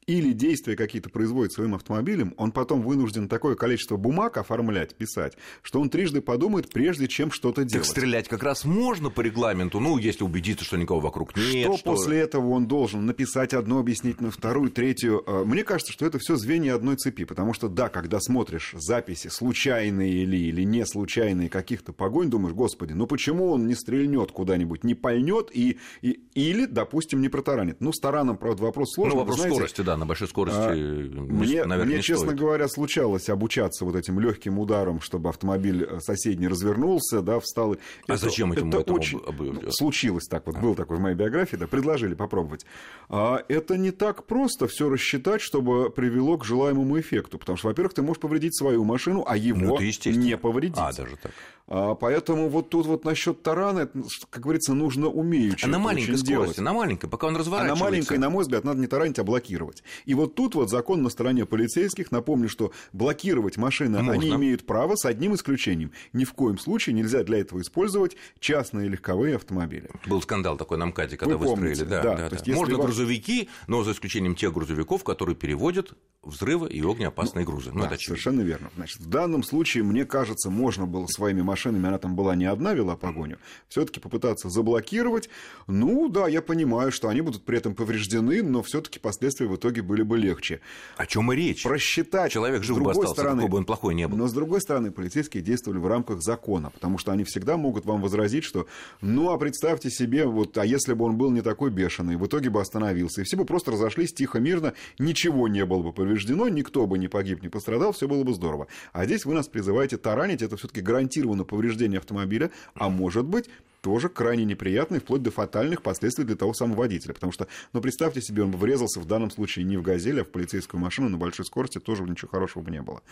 или 0.09 0.33
действия 0.33 0.75
какие-то 0.75 1.11
производит 1.11 1.53
своим 1.53 1.75
автомобилем, 1.75 2.33
он 2.39 2.51
потом 2.51 2.81
вынужден 2.81 3.29
такое 3.29 3.55
количество 3.55 3.99
бумаг 3.99 4.39
оформлять, 4.39 4.95
писать, 4.95 5.37
что 5.63 5.81
он 5.81 5.91
трижды 5.91 6.23
подумает, 6.23 6.71
прежде 6.71 7.07
чем 7.09 7.31
что-то 7.31 7.65
делать. 7.65 7.87
Так 7.87 7.97
стрелять 7.97 8.27
как 8.27 8.43
раз 8.43 8.65
можно 8.65 9.11
по 9.11 9.21
регламенту, 9.21 9.81
ну, 9.81 9.99
если 9.99 10.25
убедиться, 10.25 10.65
что 10.65 10.79
никого 10.79 11.01
вокруг 11.01 11.37
нет. 11.37 11.67
Что, 11.67 11.77
что... 11.77 11.93
после 11.93 12.21
этого 12.21 12.49
он 12.49 12.67
должен 12.67 13.05
написать 13.05 13.53
одно 13.53 13.79
объяснительную, 13.79 14.33
вторую, 14.33 14.71
третью. 14.71 15.23
Э, 15.27 15.45
мне 15.45 15.63
кажется, 15.63 15.93
что 15.93 16.07
это 16.07 16.19
все 16.19 16.37
звенья 16.37 16.75
одной 16.75 16.97
цепи, 16.97 17.25
потому 17.25 17.53
что, 17.53 17.69
да, 17.69 17.91
когда 17.91 18.19
смотришь 18.19 18.75
записи, 18.79 19.29
случайные 19.29 20.11
или, 20.11 20.39
или 20.39 20.63
не 20.63 20.87
случайные 20.87 21.51
каких-то 21.51 21.93
погонь, 21.93 22.31
думаешь, 22.31 22.55
господи, 22.55 22.95
ну 22.95 23.07
почему 23.07 23.51
он 23.53 23.67
не 23.67 23.75
стрельнет 23.75 24.33
куда-нибудь, 24.33 24.85
не 24.85 24.95
пальнет 24.95 25.51
и, 25.53 25.79
и, 26.01 26.21
или, 26.35 26.65
допустим, 26.65 27.21
не 27.21 27.29
протаранит. 27.29 27.83
Ну, 27.83 27.93
с 27.93 28.01
тараном, 28.01 28.39
правда, 28.39 28.63
вопрос 28.63 28.95
сложный. 28.95 29.17
Ну, 29.17 29.21
вопрос 29.21 29.37
знаете, 29.37 29.55
скорости, 29.55 29.81
да, 29.83 29.98
на 29.99 30.07
большой 30.07 30.29
скорости, 30.29 30.59
а, 30.59 30.75
мне, 30.75 31.65
наверное, 31.65 31.95
Мне, 31.95 32.03
честно 32.03 32.27
стоит. 32.27 32.39
говоря, 32.39 32.69
случалось 32.69 33.29
обучаться 33.29 33.85
вот 33.85 33.97
этим 33.97 34.21
легким 34.21 34.59
ударом, 34.59 35.01
чтобы 35.01 35.29
автомобиль 35.29 35.85
э, 35.85 36.01
соседний 36.01 36.49
развернулся, 36.49 37.21
да, 37.21 37.41
встал. 37.41 37.73
А 37.73 37.77
это, 38.13 38.17
зачем 38.17 38.53
это 38.53 38.67
этому 38.67 38.97
очень... 38.97 39.19
об... 39.27 39.41
Ну, 39.41 39.71
случилось 39.71 40.27
так 40.27 40.47
вот, 40.47 40.57
а. 40.57 40.61
был 40.61 40.75
такой 40.75 40.97
в 40.97 41.01
моей 41.01 41.17
биографии, 41.17 41.57
да, 41.57 41.67
предложили 41.67 42.15
попробовать. 42.15 42.65
А 43.09 43.43
это 43.49 43.77
не 43.77 43.91
так 43.91 44.25
просто 44.25 44.69
все 44.69 44.89
рассчитать, 44.89 45.41
чтобы 45.41 45.91
привело 45.91 46.39
к 46.39 46.45
желаемому 46.45 46.99
эффекту, 47.01 47.39
потому 47.39 47.59
что, 47.59 47.69
во-первых, 47.69 47.95
ты 47.95 48.03
можешь 48.03 48.21
повредить 48.21 48.57
свою 48.57 48.85
машину, 48.85 49.25
а 49.27 49.37
его 49.37 49.59
ну, 49.59 49.79
не 49.79 50.37
повредить. 50.37 50.77
А, 50.79 50.93
даже 50.93 51.17
так. 51.17 51.33
А, 51.69 51.95
поэтому 51.95 52.49
вот 52.49 52.71
тут 52.71 52.87
вот 52.87 53.05
насчет 53.05 53.43
тарана, 53.43 53.89
как 54.31 54.43
говорится, 54.43 54.73
нужно 54.73 55.09
умеючи. 55.09 55.67
А 55.67 55.69
на 55.69 55.79
маленькой 55.79 56.17
скорости, 56.17 56.29
делать. 56.29 56.59
на 56.59 56.73
маленькой, 56.73 57.09
пока 57.09 57.27
он 57.27 57.37
разворачивается. 57.37 57.75
А 57.75 57.85
на 57.85 57.91
маленькой, 57.91 58.19
на 58.19 58.31
мой 58.31 58.43
взгляд, 58.43 58.65
надо 58.65 58.81
не 58.81 58.87
таранить, 58.87 59.19
а 59.19 59.25
блокировать. 59.25 59.83
И 60.07 60.15
вот 60.15 60.35
тут 60.35 60.55
вот 60.55 60.71
закон 60.71 61.03
на 61.03 61.11
стороне 61.11 61.45
полицейских. 61.45 62.11
Напомню, 62.11 62.49
что 62.49 62.73
блокировать 62.93 63.59
машины 63.59 63.99
Можно. 63.99 64.13
они 64.13 64.31
имеют 64.31 64.65
право 64.65 64.97
с 64.97 65.05
одним 65.05 65.35
исключением. 65.35 65.93
Ни 66.15 66.25
в 66.25 66.33
коем 66.33 66.59
случае 66.59 66.95
нельзя 66.95 67.23
для 67.23 67.39
этого 67.39 67.61
использовать 67.61 68.17
частные 68.41 68.89
легковые 68.89 69.37
автомобили. 69.37 69.91
Был 70.07 70.23
скандал 70.23 70.57
такой 70.57 70.79
на 70.79 70.87
МКАДе, 70.87 71.19
когда 71.19 71.37
Вы 71.37 71.49
выстроили. 71.49 71.85
Да, 71.85 72.03
да, 72.03 72.17
да, 72.17 72.31
да. 72.31 72.55
Можно 72.55 72.77
вас... 72.79 72.87
грузовики, 72.87 73.51
но 73.67 73.85
за 73.85 73.93
исключением 73.93 74.35
тех 74.35 74.55
грузовиков, 74.55 75.05
которые 75.05 75.37
переводят 75.37 75.93
взрывы 76.23 76.69
и 76.69 76.81
огнеопасные 76.81 77.45
ну, 77.45 77.53
грузы. 77.53 77.71
Ну, 77.73 77.81
да, 77.81 77.87
это 77.87 77.99
совершенно 77.99 78.41
верно. 78.41 78.71
Значит, 78.77 79.01
в 79.01 79.07
данном 79.09 79.43
случае, 79.43 79.85
мне 79.85 80.05
кажется, 80.05 80.51
можно 80.51 80.87
было 80.87 81.07
своими 81.07 81.43
машинами, 81.43 81.58
она 81.67 81.99
там 81.99 82.17
была 82.17 82.35
не 82.35 82.47
одна, 82.47 82.75
вела 82.75 82.97
погоню, 82.97 83.39
все-таки 83.69 84.01
попытаться 84.01 84.49
заблокировать. 84.49 85.29
Ну, 85.67 86.09
да, 86.09 86.29
я 86.29 86.43
понимаю, 86.43 86.93
что 86.93 87.09
они 87.09 87.21
будут 87.21 87.45
при 87.45 87.59
этом 87.59 87.75
повреждены, 87.75 88.43
но 88.43 88.63
все-таки 88.63 88.99
последствия 88.99 89.47
в 89.47 89.57
итоге 89.57 89.83
были 89.83 90.03
бы 90.03 90.19
легче. 90.19 90.61
О 90.97 91.07
чем 91.07 91.33
и 91.33 91.37
речь? 91.37 91.63
Просчитать. 91.63 92.33
Человек 92.33 92.63
жив 92.63 92.81
бы 92.81 92.91
остался, 92.91 93.13
стороны, 93.13 93.43
какой 93.43 93.51
бы 93.51 93.59
он 93.59 93.65
плохой 93.65 93.95
не 93.95 94.07
был. 94.09 94.17
Но, 94.17 94.29
с 94.29 94.33
другой 94.33 94.61
стороны, 94.61 94.91
полицейские 94.91 95.43
действовали 95.43 95.79
в 95.79 95.87
рамках 95.87 96.23
закона, 96.23 96.71
потому 96.71 96.99
что 96.99 97.13
они 97.13 97.25
всегда 97.25 97.57
могут 97.57 97.85
вам 97.85 98.01
возразить, 98.01 98.45
что, 98.45 98.67
ну, 99.01 99.31
а 99.31 99.39
представьте 99.39 99.91
себе, 99.91 100.25
вот, 100.27 100.57
а 100.59 100.65
если 100.65 100.95
бы 100.95 101.05
он 101.05 101.17
был 101.17 101.31
не 101.31 101.43
такой 101.43 101.71
бешеный, 101.71 102.17
в 102.17 102.27
итоге 102.27 102.51
бы 102.51 102.61
остановился, 102.61 103.21
и 103.23 103.25
все 103.25 103.37
бы 103.37 103.45
просто 103.45 103.73
разошлись 103.73 104.13
тихо, 104.13 104.41
мирно, 104.41 104.75
ничего 104.99 105.49
не 105.49 105.65
было 105.65 105.83
бы 105.83 105.93
повреждено, 105.93 106.49
никто 106.49 106.87
бы 106.87 106.99
не 106.99 107.09
погиб, 107.09 107.43
не 107.43 107.49
пострадал, 107.49 107.93
все 107.93 108.09
было 108.09 108.25
бы 108.25 108.35
здорово. 108.35 108.69
А 108.93 109.05
здесь 109.05 109.25
вы 109.25 109.35
нас 109.35 109.49
призываете 109.49 109.97
таранить, 109.97 110.43
это 110.43 110.57
все-таки 110.57 110.81
гарантированно 110.81 111.45
повреждение 111.49 111.99
автомобиля, 111.99 112.51
а 112.75 112.89
может 112.89 113.25
быть 113.25 113.51
тоже 113.81 114.09
крайне 114.09 114.45
неприятный, 114.45 115.01
вплоть 115.01 115.23
до 115.23 115.31
фатальных 115.31 115.83
последствий 115.83 116.25
для 116.25 116.37
того 116.37 116.55
самого 116.55 116.79
водителя. 116.79 117.15
Потому 117.15 117.33
что, 117.33 117.47
ну, 117.73 117.81
представьте 117.81 118.21
себе, 118.21 118.43
он 118.43 118.51
бы 118.51 118.59
врезался 118.59 119.01
в 119.01 119.07
данном 119.07 119.31
случае 119.31 119.65
не 119.65 119.77
в 119.77 119.83
«Газель», 119.83 120.21
а 120.21 120.25
в 120.25 120.29
полицейскую 120.29 120.81
машину 120.81 121.09
на 121.09 121.17
большой 121.17 121.45
скорости, 121.45 121.79
тоже 121.79 122.03
ничего 122.05 122.31
хорошего 122.31 122.63
бы 122.63 122.71
не 122.71 122.83
было. 122.83 123.03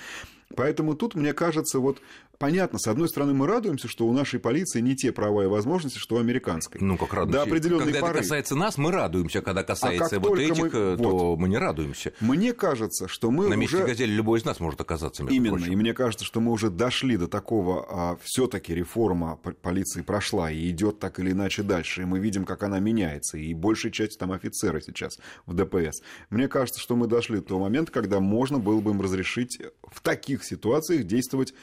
Поэтому 0.54 0.94
тут, 0.94 1.14
мне 1.14 1.32
кажется, 1.32 1.80
вот 1.80 2.00
понятно, 2.38 2.78
с 2.78 2.86
одной 2.86 3.08
стороны, 3.08 3.34
мы 3.34 3.46
радуемся, 3.46 3.88
что 3.88 4.06
у 4.06 4.12
нашей 4.12 4.38
полиции 4.38 4.80
не 4.80 4.94
те 4.94 5.12
права 5.12 5.44
и 5.44 5.46
возможности, 5.46 5.98
что 5.98 6.16
у 6.16 6.18
американской. 6.18 6.80
Ну, 6.80 6.96
как 6.96 7.12
радуемся. 7.12 7.38
До 7.38 7.42
определенной 7.42 7.84
когда 7.84 8.00
поры. 8.00 8.12
это 8.12 8.22
касается 8.22 8.54
нас, 8.54 8.78
мы 8.78 8.92
радуемся, 8.92 9.42
когда 9.42 9.62
а 9.62 9.64
касается 9.64 10.16
а 10.16 10.20
вот 10.20 10.38
этих, 10.38 10.62
мы... 10.62 10.70
то 10.70 10.96
вот. 10.96 11.38
мы 11.38 11.48
не 11.48 11.58
радуемся. 11.58 12.12
Мне 12.20 12.52
кажется, 12.52 13.08
что 13.08 13.30
мы 13.30 13.48
На 13.48 13.54
месте 13.54 13.76
уже... 13.76 13.86
«Газели» 13.86 14.12
любой 14.12 14.38
из 14.38 14.44
нас 14.44 14.60
может 14.60 14.80
оказаться, 14.80 15.24
Именно, 15.24 15.56
прочим. 15.56 15.72
и 15.72 15.76
мне 15.76 15.94
кажется, 15.94 16.24
что 16.24 16.40
мы 16.40 16.52
уже 16.52 16.70
дошли 16.70 17.16
до 17.16 17.28
такого, 17.28 17.86
а, 17.88 18.18
все 18.22 18.46
таки 18.46 18.74
реформа 18.74 19.36
полиции 19.62 20.02
прошла, 20.02 20.50
и 20.56 20.70
идет 20.70 20.98
так 20.98 21.18
или 21.20 21.32
иначе 21.32 21.62
дальше. 21.62 22.02
И 22.02 22.04
мы 22.04 22.18
видим, 22.18 22.44
как 22.44 22.62
она 22.62 22.78
меняется. 22.78 23.38
И 23.38 23.54
большая 23.54 23.92
часть 23.92 24.18
там 24.18 24.32
офицеры 24.32 24.80
сейчас 24.80 25.18
в 25.46 25.54
ДПС. 25.54 26.02
Мне 26.30 26.48
кажется, 26.48 26.80
что 26.80 26.96
мы 26.96 27.06
дошли 27.06 27.36
до 27.36 27.42
того 27.42 27.60
момента, 27.60 27.92
когда 27.92 28.20
можно 28.20 28.58
было 28.58 28.80
бы 28.80 28.90
им 28.90 29.00
разрешить 29.00 29.58
в 29.82 30.00
таких 30.00 30.44
ситуациях 30.44 31.04
действовать 31.04 31.54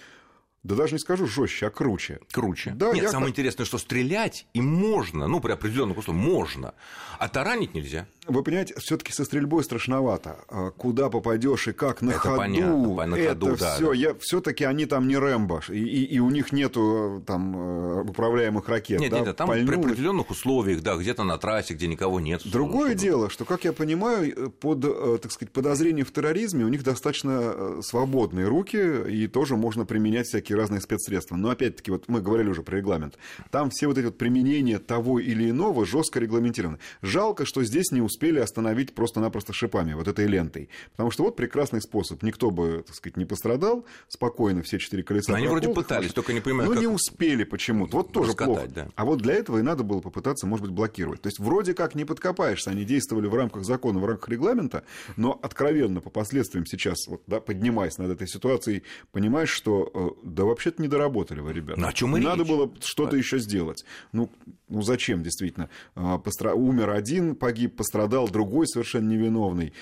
да 0.64 0.76
даже 0.76 0.94
не 0.94 1.00
скажу 1.00 1.28
жестче, 1.28 1.68
а 1.68 1.70
круче. 1.70 2.20
Круче. 2.32 2.72
Да, 2.72 2.94
Нет, 2.94 3.10
самое 3.10 3.32
как... 3.32 3.32
интересное, 3.32 3.66
что 3.66 3.78
стрелять 3.78 4.48
им 4.54 4.66
можно, 4.66 5.28
ну, 5.28 5.42
при 5.42 5.52
определенных 5.52 5.98
условиях 5.98 6.26
можно, 6.26 6.74
а 7.20 7.28
таранить 7.28 7.74
нельзя. 7.74 8.08
Вы 8.28 8.44
понимаете, 8.44 8.76
все-таки 8.80 9.12
со 9.12 9.26
стрельбой 9.26 9.64
страшновато. 9.64 10.38
А 10.48 10.72
куда 10.72 11.10
попадешь 11.10 11.68
и 11.68 11.74
как 11.74 12.02
на 12.02 12.12
это 12.12 12.20
ходу. 12.20 12.38
Понятно, 12.38 13.06
на 13.06 13.16
это 13.16 13.30
ходу, 13.30 13.58
да, 13.58 13.76
все. 13.76 13.88
Да. 13.88 13.94
Я 13.94 14.16
все-таки 14.16 14.64
они 14.64 14.86
там 14.86 15.08
не 15.08 15.18
Рэмбо, 15.18 15.62
и, 15.70 15.74
и, 15.74 16.16
и 16.16 16.20
у 16.20 16.30
них 16.30 16.54
нету 16.54 17.22
там 17.28 17.56
э, 17.56 18.02
управляемых 18.04 18.70
ракет. 18.70 19.02
Нет, 19.02 19.12
да, 19.12 19.20
нет, 19.20 19.36
там 19.36 19.50
пальнули. 19.50 19.76
при 19.76 19.84
определенных 19.84 20.30
условиях, 20.30 20.82
да, 20.82 20.96
где-то 20.96 21.24
на 21.24 21.38
трассе, 21.38 21.74
где 21.74 21.88
никого 21.88 22.22
нет. 22.22 22.42
Другое 22.46 22.92
чтобы... 22.92 23.02
дело, 23.02 23.30
что, 23.30 23.44
как 23.44 23.66
я 23.66 23.74
понимаю, 23.74 24.50
под, 24.52 24.86
э, 24.86 25.18
так 25.22 25.32
сказать, 25.32 25.52
подозрение 25.52 26.06
в 26.06 26.14
терроризме 26.14 26.64
у 26.64 26.70
них 26.70 26.84
достаточно 26.84 27.42
э, 27.44 27.82
свободные 27.84 28.48
руки, 28.48 28.78
и 29.10 29.28
тоже 29.28 29.58
можно 29.58 29.86
применять 29.86 30.28
всякие 30.28 30.53
разные 30.56 30.82
спецсредства. 30.82 31.36
Но 31.36 31.50
опять-таки, 31.50 31.92
вот 31.92 32.08
мы 32.08 32.22
говорили 32.22 32.50
уже 32.50 32.64
про 32.64 32.78
регламент. 32.78 33.18
Там 33.52 33.70
все 33.70 33.88
вот 33.88 33.98
эти 33.98 34.06
вот 34.06 34.18
применения 34.18 34.80
того 34.80 35.20
или 35.20 35.50
иного 35.50 35.86
жестко 35.86 36.20
регламентированы. 36.20 36.80
Жалко, 37.02 37.46
что 37.46 37.64
здесь 37.64 37.92
не 37.92 38.02
успели 38.02 38.40
остановить 38.40 38.94
просто-напросто 38.94 39.54
шипами, 39.54 39.94
вот 39.94 40.08
этой 40.08 40.28
лентой. 40.28 40.70
Потому 40.92 41.12
что 41.12 41.24
вот 41.24 41.36
прекрасный 41.36 41.82
способ. 41.82 42.24
Никто 42.24 42.52
бы, 42.52 42.84
так 42.86 42.96
сказать, 42.96 43.18
не 43.18 43.26
пострадал, 43.26 43.86
спокойно 44.08 44.62
все 44.64 44.80
четыре 44.80 45.04
колеса. 45.04 45.32
Но 45.32 45.38
они 45.38 45.48
вроде 45.48 45.70
пытались, 45.70 46.14
только 46.14 46.34
не 46.34 46.40
понимаю, 46.40 46.70
Но 46.70 46.74
как... 46.76 46.82
не 46.82 46.88
успели 46.88 47.44
почему-то. 47.44 47.98
Вот 47.98 48.12
тоже 48.12 48.34
плохо. 48.34 48.68
Да. 48.68 48.88
А 48.96 49.06
вот 49.06 49.22
для 49.22 49.34
этого 49.34 49.60
и 49.60 49.62
надо 49.62 49.84
было 49.84 50.00
попытаться, 50.00 50.48
может 50.48 50.66
быть, 50.66 50.74
блокировать. 50.76 51.22
То 51.22 51.28
есть 51.28 51.40
вроде 51.40 51.74
как 51.74 51.96
не 51.96 52.06
подкопаешься. 52.06 52.72
Они 52.72 52.86
действовали 52.86 53.28
в 53.28 53.36
рамках 53.36 53.64
закона, 53.64 54.00
в 54.00 54.06
рамках 54.06 54.30
регламента, 54.30 54.84
но 55.16 55.40
откровенно 55.42 56.02
по 56.02 56.10
последствиям 56.10 56.66
сейчас, 56.66 57.08
вот, 57.08 57.24
да, 57.28 57.40
поднимаясь 57.40 57.98
над 57.98 58.12
этой 58.12 58.28
ситуацией, 58.28 58.84
понимаешь, 59.12 59.50
что 59.50 59.92
э, 59.94 60.28
да 60.44 60.50
вообще-то 60.50 60.82
не 60.82 60.88
доработали 60.88 61.14
работали 61.14 61.40
вы, 61.40 61.54
ребята. 61.54 61.80
Ну, 61.80 61.88
о 61.88 61.94
чем 61.94 62.12
Надо 62.12 62.44
речь? 62.44 62.48
было 62.48 62.72
что-то 62.82 63.16
еще 63.16 63.40
сделать. 63.40 63.86
Ну, 64.12 64.30
ну 64.70 64.82
зачем, 64.82 65.24
действительно? 65.24 65.70
А, 65.96 66.18
постра... 66.18 66.54
Умер 66.54 66.90
один, 66.90 67.36
погиб, 67.36 67.76
пострадал 67.76 68.28
другой 68.28 68.68
совершенно 68.68 69.10
невиновный. 69.10 69.74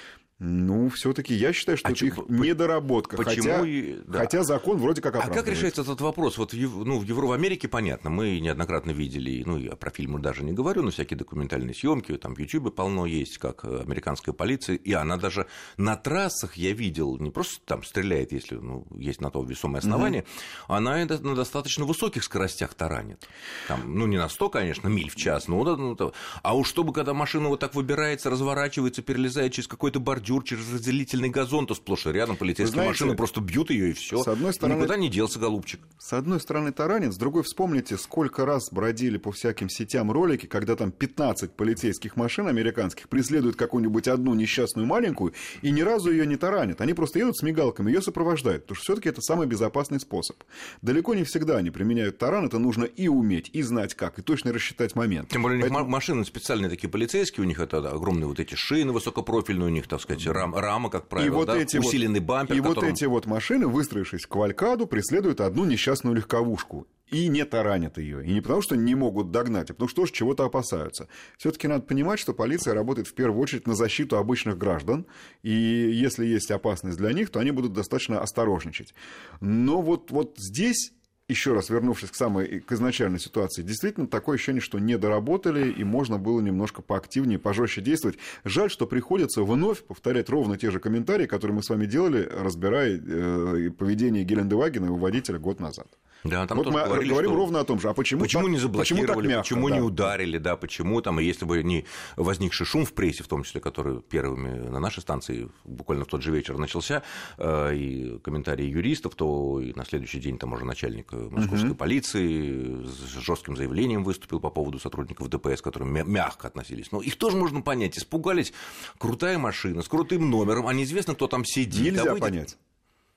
Ну, 0.43 0.89
все-таки 0.89 1.35
я 1.35 1.53
считаю, 1.53 1.77
что 1.77 1.89
а 1.89 1.91
это 1.91 2.03
их 2.03 2.17
недоработка. 2.27 3.15
Почему? 3.15 3.59
Хотя, 3.59 4.01
да. 4.07 4.19
хотя 4.21 4.43
закон 4.43 4.79
вроде 4.79 4.99
как 4.99 5.13
оправдывает. 5.13 5.39
А 5.39 5.45
как 5.45 5.55
решается 5.55 5.83
этот 5.83 6.01
вопрос? 6.01 6.39
Вот 6.39 6.53
ну, 6.53 6.97
в 6.97 7.03
Евро 7.03 7.27
в 7.27 7.31
Америке 7.31 7.67
понятно, 7.67 8.09
мы 8.09 8.39
неоднократно 8.39 8.89
видели, 8.89 9.43
ну, 9.45 9.59
я 9.59 9.75
про 9.75 9.91
фильмы 9.91 10.19
даже 10.19 10.43
не 10.43 10.51
говорю, 10.51 10.81
но 10.81 10.89
всякие 10.89 11.15
документальные 11.15 11.75
съемки, 11.75 12.17
там 12.17 12.33
в 12.33 12.39
Ютубе 12.39 12.71
полно 12.71 13.05
есть, 13.05 13.37
как 13.37 13.63
американская 13.65 14.33
полиция, 14.33 14.77
и 14.77 14.93
она 14.93 15.17
даже 15.17 15.45
на 15.77 15.95
трассах, 15.95 16.55
я 16.55 16.73
видел, 16.73 17.19
не 17.19 17.29
просто 17.29 17.63
там 17.63 17.83
стреляет, 17.83 18.31
если 18.31 18.55
ну, 18.55 18.87
есть 18.97 19.21
на 19.21 19.29
то 19.29 19.43
весомое 19.43 19.77
основание, 19.77 20.23
угу. 20.23 20.73
она 20.73 21.05
на 21.05 21.35
достаточно 21.35 21.85
высоких 21.85 22.23
скоростях 22.23 22.73
таранит. 22.73 23.27
Там, 23.67 23.93
ну, 23.93 24.07
не 24.07 24.17
на 24.17 24.27
100, 24.27 24.49
конечно, 24.49 24.87
миль 24.87 25.11
в 25.11 25.15
час, 25.15 25.47
ну, 25.47 25.63
ну, 25.63 26.13
а 26.41 26.57
уж 26.57 26.67
чтобы, 26.67 26.93
когда 26.93 27.13
машина 27.13 27.49
вот 27.49 27.59
так 27.59 27.75
выбирается, 27.75 28.31
разворачивается, 28.31 29.03
перелезает 29.03 29.53
через 29.53 29.67
какой-то 29.67 29.99
бордюр, 29.99 30.30
бордюр, 30.31 30.43
через 30.43 30.73
разделительный 30.73 31.29
газон, 31.29 31.67
то 31.67 31.75
сплошь 31.75 32.05
и 32.05 32.11
рядом 32.11 32.35
полицейские 32.37 32.73
знаете, 32.73 32.89
машины 32.91 33.15
просто 33.15 33.41
бьют 33.41 33.69
ее 33.69 33.89
и 33.89 33.93
все. 33.93 34.23
С 34.23 34.27
одной 34.27 34.53
стороны, 34.53 34.77
Никуда 34.77 34.97
не 34.97 35.09
делся 35.09 35.39
голубчик. 35.39 35.81
С 35.99 36.13
одной 36.13 36.39
стороны 36.39 36.71
таранец, 36.71 37.13
с 37.13 37.17
другой 37.17 37.43
вспомните, 37.43 37.97
сколько 37.97 38.45
раз 38.45 38.71
бродили 38.71 39.17
по 39.17 39.31
всяким 39.31 39.69
сетям 39.69 40.11
ролики, 40.11 40.45
когда 40.45 40.75
там 40.75 40.91
15 40.91 41.53
полицейских 41.53 42.15
машин 42.15 42.47
американских 42.47 43.09
преследуют 43.09 43.55
какую-нибудь 43.55 44.07
одну 44.07 44.33
несчастную 44.33 44.87
маленькую 44.87 45.33
и 45.61 45.71
ни 45.71 45.81
разу 45.81 46.11
ее 46.11 46.25
не 46.25 46.37
таранят. 46.37 46.81
Они 46.81 46.93
просто 46.93 47.19
едут 47.19 47.37
с 47.37 47.43
мигалками, 47.43 47.91
ее 47.91 48.01
сопровождают, 48.01 48.63
потому 48.63 48.75
что 48.75 48.83
все-таки 48.83 49.09
это 49.09 49.21
самый 49.21 49.47
безопасный 49.47 49.99
способ. 49.99 50.37
Далеко 50.81 51.13
не 51.13 51.23
всегда 51.23 51.57
они 51.57 51.71
применяют 51.71 52.17
таран, 52.17 52.45
это 52.45 52.59
нужно 52.59 52.85
и 52.85 53.07
уметь, 53.07 53.49
и 53.53 53.61
знать 53.61 53.95
как, 53.95 54.19
и 54.19 54.21
точно 54.21 54.53
рассчитать 54.53 54.95
момент. 54.95 55.29
Тем 55.29 55.43
более 55.43 55.59
Поэтому... 55.61 55.79
у 55.79 55.83
них 55.83 55.91
машины 55.91 56.25
специальные 56.25 56.69
такие 56.69 56.89
полицейские, 56.89 57.43
у 57.43 57.47
них 57.47 57.59
это 57.59 57.77
огромные 57.77 58.27
вот 58.27 58.39
эти 58.39 58.55
шины 58.55 58.91
высокопрофильные, 58.91 59.67
у 59.67 59.71
них, 59.71 59.87
так 59.87 60.01
сказать, 60.01 60.20
сказать, 60.21 60.41
рам, 60.41 60.55
рама, 60.55 60.89
как 60.89 61.07
правило, 61.07 61.27
и 61.27 61.29
вот 61.29 61.47
да, 61.47 61.57
эти 61.57 61.77
усиленный 61.77 62.19
вот, 62.19 62.27
бампер. 62.27 62.55
И 62.55 62.59
которым... 62.59 62.83
вот 62.83 62.91
эти 62.91 63.05
вот 63.05 63.25
машины, 63.25 63.67
выстроившись 63.67 64.23
в 64.23 64.27
кавалькаду, 64.27 64.87
преследуют 64.87 65.41
одну 65.41 65.65
несчастную 65.65 66.15
легковушку 66.15 66.87
и 67.11 67.27
не 67.27 67.45
таранят 67.45 67.97
ее. 67.97 68.25
И 68.25 68.33
не 68.33 68.41
потому, 68.41 68.61
что 68.61 68.75
не 68.75 68.95
могут 68.95 69.31
догнать, 69.31 69.69
а 69.69 69.73
потому 69.73 69.89
что 69.89 70.01
тоже 70.01 70.13
чего-то 70.13 70.45
опасаются. 70.45 71.07
Все-таки 71.37 71.67
надо 71.67 71.83
понимать, 71.83 72.19
что 72.19 72.33
полиция 72.33 72.73
работает 72.73 73.07
в 73.07 73.13
первую 73.13 73.41
очередь 73.41 73.67
на 73.67 73.75
защиту 73.75 74.17
обычных 74.17 74.57
граждан, 74.57 75.05
и 75.43 75.51
если 75.51 76.25
есть 76.25 76.49
опасность 76.51 76.97
для 76.97 77.11
них, 77.11 77.29
то 77.29 77.39
они 77.39 77.51
будут 77.51 77.73
достаточно 77.73 78.21
осторожничать. 78.21 78.93
Но 79.41 79.81
вот, 79.81 80.09
вот 80.11 80.35
здесь 80.37 80.93
еще 81.31 81.53
раз 81.53 81.69
вернувшись 81.69 82.11
к 82.11 82.15
самой 82.15 82.59
к 82.59 82.71
изначальной 82.73 83.19
ситуации, 83.19 83.63
действительно 83.63 84.07
такое 84.07 84.35
ощущение, 84.35 84.61
что 84.61 84.79
не 84.79 84.97
доработали, 84.97 85.71
и 85.71 85.83
можно 85.83 86.17
было 86.19 86.39
немножко 86.41 86.81
поактивнее, 86.81 87.39
пожестче 87.39 87.81
действовать. 87.81 88.17
Жаль, 88.43 88.69
что 88.69 88.85
приходится 88.85 89.41
вновь 89.41 89.83
повторять 89.83 90.29
ровно 90.29 90.57
те 90.57 90.69
же 90.69 90.79
комментарии, 90.79 91.25
которые 91.25 91.55
мы 91.55 91.63
с 91.63 91.69
вами 91.69 91.85
делали, 91.85 92.29
разбирая 92.31 93.01
э, 93.01 93.69
поведение 93.77 94.23
Гелендевагена, 94.23 94.85
его 94.85 94.97
водителя, 94.97 95.39
год 95.39 95.59
назад. 95.59 95.87
Да, 96.23 96.45
там 96.45 96.57
вот 96.57 96.67
мы 96.67 96.83
говорили, 96.83 97.09
говорим 97.09 97.31
что... 97.31 97.37
ровно 97.37 97.59
о 97.61 97.63
том 97.63 97.79
же. 97.79 97.89
А 97.89 97.93
почему, 97.93 98.21
почему 98.21 98.43
так, 98.43 98.51
не 98.51 98.57
заблокировали, 98.59 99.07
почему, 99.07 99.21
мягко, 99.21 99.41
почему 99.41 99.69
да. 99.69 99.75
не 99.75 99.81
ударили, 99.81 100.37
да, 100.37 100.55
почему 100.55 101.01
там, 101.01 101.19
если 101.19 101.45
бы 101.45 101.63
не 101.63 101.85
возникший 102.15 102.65
шум 102.65 102.85
в 102.85 102.93
прессе, 102.93 103.23
в 103.23 103.27
том 103.27 103.43
числе, 103.43 103.61
который 103.61 104.01
первыми 104.01 104.69
на 104.69 104.79
нашей 104.79 105.01
станции 105.01 105.49
буквально 105.63 106.05
в 106.05 106.07
тот 106.07 106.21
же 106.21 106.31
вечер 106.31 106.57
начался, 106.57 107.03
э, 107.37 107.75
и 107.75 108.19
комментарии 108.19 108.65
юристов, 108.65 109.15
то 109.15 109.59
и 109.59 109.73
на 109.73 109.85
следующий 109.85 110.19
день 110.19 110.37
там 110.37 110.53
уже 110.53 110.65
начальник 110.65 111.11
московской 111.11 111.71
угу. 111.71 111.77
полиции 111.77 112.83
с 112.85 113.19
жестким 113.19 113.55
заявлением 113.55 114.03
выступил 114.03 114.39
по 114.39 114.49
поводу 114.49 114.79
сотрудников 114.79 115.29
ДПС, 115.29 115.61
которые 115.61 115.89
мягко 116.03 116.47
относились. 116.47 116.91
Но 116.91 117.01
их 117.01 117.15
тоже 117.15 117.37
можно 117.37 117.61
понять. 117.61 117.97
Испугались. 117.97 118.53
Крутая 118.97 119.37
машина 119.37 119.81
с 119.81 119.87
крутым 119.87 120.29
номером, 120.29 120.67
а 120.67 120.73
неизвестно, 120.73 121.15
кто 121.15 121.27
там 121.27 121.45
сидит. 121.45 121.95
Нельзя 121.95 122.11
а 122.11 122.15
понять. 122.15 122.57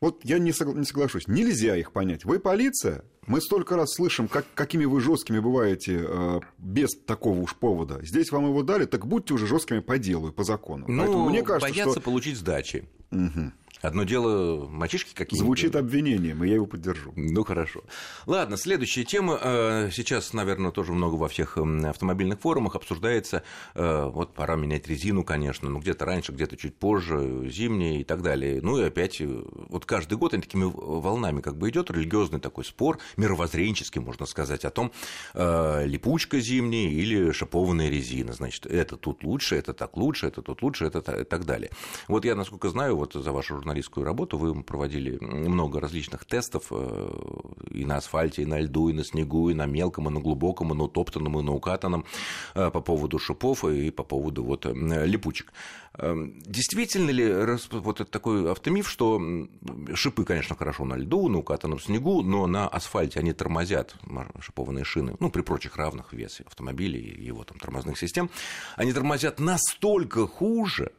Вот 0.04 0.22
я 0.22 0.38
не, 0.38 0.50
согла- 0.50 0.74
не 0.74 0.84
соглашусь. 0.84 1.28
Нельзя 1.28 1.76
их 1.78 1.90
понять. 1.90 2.26
Вы 2.26 2.38
полиция? 2.38 3.06
Мы 3.26 3.40
столько 3.40 3.76
раз 3.76 3.94
слышим, 3.94 4.28
как, 4.28 4.46
какими 4.54 4.84
вы 4.84 5.00
жесткими 5.00 5.38
бываете 5.38 6.04
э, 6.06 6.40
без 6.58 6.94
такого 7.06 7.38
уж 7.38 7.54
повода. 7.54 8.04
Здесь 8.04 8.30
вам 8.30 8.46
его 8.46 8.62
дали, 8.62 8.84
так 8.84 9.06
будьте 9.06 9.34
уже 9.34 9.46
жесткими 9.46 9.80
по 9.80 9.98
делу 9.98 10.28
и 10.28 10.32
по 10.32 10.44
закону. 10.44 10.84
Ну, 10.88 11.02
Поэтому 11.02 11.28
мне 11.30 11.42
кажется, 11.42 11.72
боятся 11.72 12.00
что... 12.00 12.00
получить 12.00 12.36
сдачи. 12.36 12.88
Угу. 13.10 13.52
Одно 13.84 14.04
дело 14.04 14.66
мальчишки 14.66 15.14
какие-то. 15.14 15.44
Звучит 15.44 15.76
обвинением, 15.76 16.42
и 16.42 16.48
я 16.48 16.54
его 16.54 16.64
поддержу. 16.64 17.12
Ну, 17.16 17.44
хорошо. 17.44 17.84
Ладно, 18.24 18.56
следующая 18.56 19.04
тема. 19.04 19.38
Э, 19.40 19.90
сейчас, 19.92 20.32
наверное, 20.32 20.70
тоже 20.70 20.92
много 20.92 21.16
во 21.16 21.28
всех 21.28 21.58
автомобильных 21.58 22.40
форумах 22.40 22.76
обсуждается. 22.76 23.42
Э, 23.74 24.08
вот 24.08 24.32
пора 24.32 24.56
менять 24.56 24.88
резину, 24.88 25.22
конечно, 25.22 25.68
ну, 25.68 25.80
где-то 25.80 26.06
раньше, 26.06 26.32
где-то 26.32 26.56
чуть 26.56 26.76
позже, 26.76 27.46
зимние 27.50 28.00
и 28.00 28.04
так 28.04 28.22
далее. 28.22 28.60
Ну, 28.62 28.78
и 28.78 28.84
опять, 28.84 29.20
э, 29.20 29.26
вот 29.26 29.84
каждый 29.84 30.16
год 30.16 30.32
они 30.32 30.42
такими 30.42 30.64
волнами 30.64 31.42
как 31.42 31.58
бы 31.58 31.68
идет 31.68 31.90
религиозный 31.90 32.40
такой 32.40 32.64
спор, 32.64 32.98
мировоззренческий, 33.16 34.00
можно 34.00 34.26
сказать, 34.26 34.64
о 34.64 34.70
том, 34.70 34.92
липучка 35.34 36.40
зимняя 36.40 36.88
или 36.88 37.32
шипованная 37.32 37.88
резина. 37.88 38.32
Значит, 38.32 38.66
это 38.66 38.96
тут 38.96 39.24
лучше, 39.24 39.56
это 39.56 39.72
так 39.72 39.96
лучше, 39.96 40.26
это 40.26 40.42
тут 40.42 40.62
лучше, 40.62 40.86
это 40.86 41.00
так 41.24 41.44
далее. 41.44 41.70
Вот 42.08 42.24
я, 42.24 42.34
насколько 42.34 42.68
знаю, 42.68 42.96
вот 42.96 43.14
за 43.14 43.32
вашу 43.32 43.56
журналистскую 43.56 44.04
работу, 44.04 44.38
вы 44.38 44.62
проводили 44.62 45.18
много 45.20 45.80
различных 45.80 46.24
тестов 46.24 46.66
э, 46.70 47.10
и 47.70 47.84
на 47.84 47.96
асфальте, 47.96 48.42
и 48.42 48.46
на 48.46 48.60
льду, 48.60 48.88
и 48.88 48.92
на 48.92 49.04
снегу, 49.04 49.50
и 49.50 49.54
на 49.54 49.66
мелком, 49.66 50.08
и 50.08 50.10
на 50.10 50.20
глубоком, 50.20 50.72
и 50.72 50.76
на 50.76 50.84
утоптанном, 50.84 51.38
и 51.38 51.42
на 51.42 51.52
укатанном 51.52 52.04
э, 52.54 52.70
по 52.70 52.80
поводу 52.80 53.18
шипов 53.18 53.64
и 53.64 53.90
по 53.90 54.04
поводу 54.04 54.44
вот 54.44 54.66
э, 54.66 54.72
липучек. 55.06 55.52
Действительно 55.96 57.10
ли 57.10 57.32
вот 57.70 58.00
это 58.00 58.10
такой 58.10 58.50
автомиф, 58.50 58.88
что 58.88 59.20
шипы, 59.94 60.24
конечно, 60.24 60.56
хорошо 60.56 60.84
на 60.84 60.96
льду, 60.96 61.28
на 61.28 61.38
укатанном 61.38 61.78
снегу, 61.78 62.22
но 62.22 62.48
на 62.48 62.66
асфальте 62.66 63.20
они 63.20 63.32
тормозят 63.32 63.94
шипованные 64.40 64.84
шины, 64.84 65.16
ну, 65.20 65.30
при 65.30 65.42
прочих 65.42 65.76
равных 65.76 66.12
весе 66.12 66.42
автомобиля 66.46 66.98
и 66.98 67.22
его 67.22 67.44
там 67.44 67.58
тормозных 67.60 67.96
систем, 67.96 68.28
они 68.76 68.92
тормозят 68.92 69.38
настолько 69.38 70.26
хуже, 70.26 70.90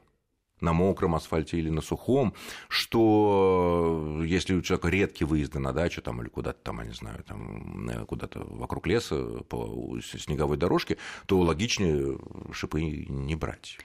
на 0.61 0.71
мокром 0.73 1.15
асфальте 1.15 1.57
или 1.57 1.69
на 1.69 1.81
сухом, 1.81 2.33
что 2.69 4.19
э, 4.21 4.25
если 4.25 4.55
у 4.55 4.61
человека 4.61 4.87
редкие 4.87 5.27
выезды 5.27 5.59
на 5.59 5.73
дачу 5.73 6.01
там, 6.01 6.21
или 6.21 6.29
куда-то 6.29 6.59
там, 6.63 6.79
я 6.79 6.85
не 6.85 6.93
знаю, 6.93 7.23
там, 7.23 8.05
куда-то 8.07 8.39
вокруг 8.39 8.87
леса 8.87 9.43
по 9.49 9.99
снеговой 10.01 10.57
дорожке, 10.57 10.97
то 11.25 11.39
логичнее 11.39 12.17
шипы 12.53 12.81
не 12.81 13.35
брать. 13.35 13.77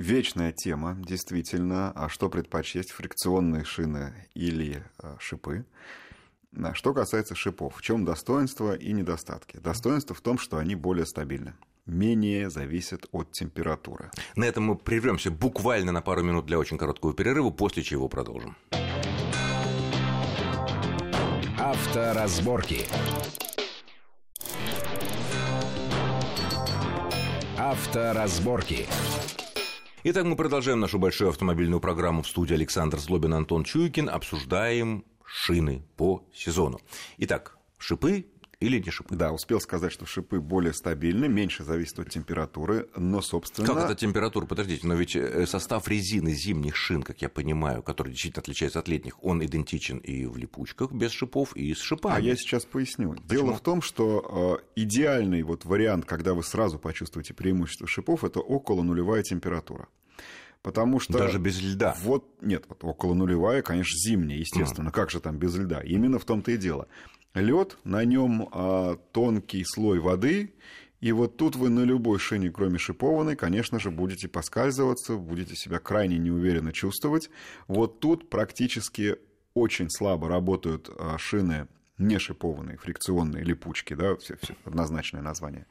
Вечная 0.00 0.50
тема, 0.50 0.96
действительно. 0.98 1.92
А 1.94 2.08
что 2.08 2.30
предпочесть, 2.30 2.90
фрикционные 2.90 3.64
шины 3.64 4.14
или 4.32 4.82
э, 5.02 5.16
шипы? 5.18 5.66
Да, 6.52 6.74
что 6.74 6.94
касается 6.94 7.34
шипов, 7.34 7.76
в 7.76 7.82
чем 7.82 8.06
достоинство 8.06 8.74
и 8.74 8.92
недостатки? 8.94 9.58
Достоинство 9.58 10.16
в 10.16 10.22
том, 10.22 10.38
что 10.38 10.56
они 10.56 10.74
более 10.74 11.04
стабильны 11.04 11.52
менее 11.84 12.48
зависят 12.48 13.08
от 13.12 13.32
температуры. 13.32 14.10
На 14.36 14.44
этом 14.44 14.64
мы 14.64 14.76
прервемся 14.76 15.30
буквально 15.30 15.92
на 15.92 16.00
пару 16.00 16.22
минут 16.22 16.46
для 16.46 16.58
очень 16.58 16.78
короткого 16.78 17.12
перерыва, 17.12 17.50
после 17.50 17.82
чего 17.82 18.08
продолжим. 18.08 18.56
Авторазборки. 21.58 22.86
Авторазборки. 27.58 28.86
Итак, 30.02 30.24
мы 30.24 30.34
продолжаем 30.34 30.80
нашу 30.80 30.98
большую 30.98 31.28
автомобильную 31.28 31.78
программу 31.78 32.22
в 32.22 32.26
студии 32.26 32.54
Александр 32.54 32.98
Злобин, 32.98 33.34
Антон 33.34 33.64
Чуйкин. 33.64 34.08
Обсуждаем 34.08 35.04
шины 35.26 35.82
по 35.98 36.24
сезону. 36.32 36.80
Итак, 37.18 37.58
шипы 37.76 38.24
или 38.60 38.78
не 38.78 38.90
шипы? 38.90 39.16
Да, 39.16 39.32
успел 39.32 39.58
сказать, 39.58 39.90
что 39.90 40.04
шипы 40.04 40.38
более 40.38 40.74
стабильны, 40.74 41.28
меньше 41.28 41.64
зависят 41.64 41.98
от 41.98 42.10
температуры, 42.10 42.88
но, 42.94 43.22
собственно... 43.22 43.66
Как 43.66 43.78
это 43.78 43.94
температура? 43.94 44.44
Подождите, 44.44 44.86
но 44.86 44.94
ведь 44.94 45.16
э, 45.16 45.46
состав 45.46 45.88
резины 45.88 46.32
зимних 46.32 46.76
шин, 46.76 47.02
как 47.02 47.22
я 47.22 47.30
понимаю, 47.30 47.82
который 47.82 48.10
действительно 48.10 48.42
отличается 48.42 48.78
от 48.78 48.88
летних, 48.88 49.24
он 49.24 49.42
идентичен 49.42 49.96
и 49.98 50.26
в 50.26 50.36
липучках 50.36 50.92
без 50.92 51.10
шипов, 51.10 51.56
и 51.56 51.72
с 51.72 51.78
шипами. 51.78 52.16
А 52.16 52.20
я 52.20 52.36
сейчас 52.36 52.66
поясню. 52.66 53.12
Почему? 53.12 53.28
Дело 53.28 53.54
в 53.54 53.60
том, 53.60 53.80
что 53.80 54.60
э, 54.62 54.70
идеальный 54.76 55.42
вот 55.42 55.64
вариант, 55.64 56.04
когда 56.04 56.34
вы 56.34 56.42
сразу 56.42 56.78
почувствуете 56.78 57.32
преимущество 57.32 57.86
шипов, 57.86 58.24
это 58.24 58.40
около 58.40 58.82
нулевая 58.82 59.22
температура. 59.22 59.88
Потому 60.62 61.00
что... 61.00 61.16
Даже 61.16 61.38
без 61.38 61.58
льда? 61.62 61.96
Вот, 62.02 62.28
нет, 62.42 62.66
вот 62.68 62.84
около 62.84 63.14
нулевая, 63.14 63.62
конечно, 63.62 63.96
зимняя, 63.96 64.38
естественно. 64.38 64.88
Mm. 64.88 64.92
Как 64.92 65.10
же 65.10 65.20
там 65.20 65.38
без 65.38 65.56
льда? 65.56 65.80
Именно 65.80 66.18
в 66.18 66.26
том-то 66.26 66.50
и 66.50 66.58
дело 66.58 66.86
лед, 67.34 67.78
на 67.84 68.04
нем 68.04 68.48
а, 68.52 68.96
тонкий 69.12 69.64
слой 69.64 69.98
воды, 70.00 70.54
и 71.00 71.12
вот 71.12 71.36
тут 71.36 71.56
вы 71.56 71.70
на 71.70 71.80
любой 71.80 72.18
шине, 72.18 72.50
кроме 72.50 72.78
шипованной, 72.78 73.34
конечно 73.34 73.78
же, 73.78 73.90
будете 73.90 74.28
поскальзываться, 74.28 75.16
будете 75.16 75.56
себя 75.56 75.78
крайне 75.78 76.18
неуверенно 76.18 76.72
чувствовать. 76.72 77.30
Вот 77.68 78.00
тут 78.00 78.28
практически 78.28 79.16
очень 79.54 79.88
слабо 79.88 80.28
работают 80.28 80.90
а, 80.98 81.16
шины 81.18 81.68
не 82.00 82.18
шипованные, 82.18 82.78
фрикционные, 82.78 83.44
липучки, 83.44 83.94
да, 83.94 84.16
все, 84.16 84.36
все 84.40 84.56
однозначное 84.64 85.20
название. 85.20 85.66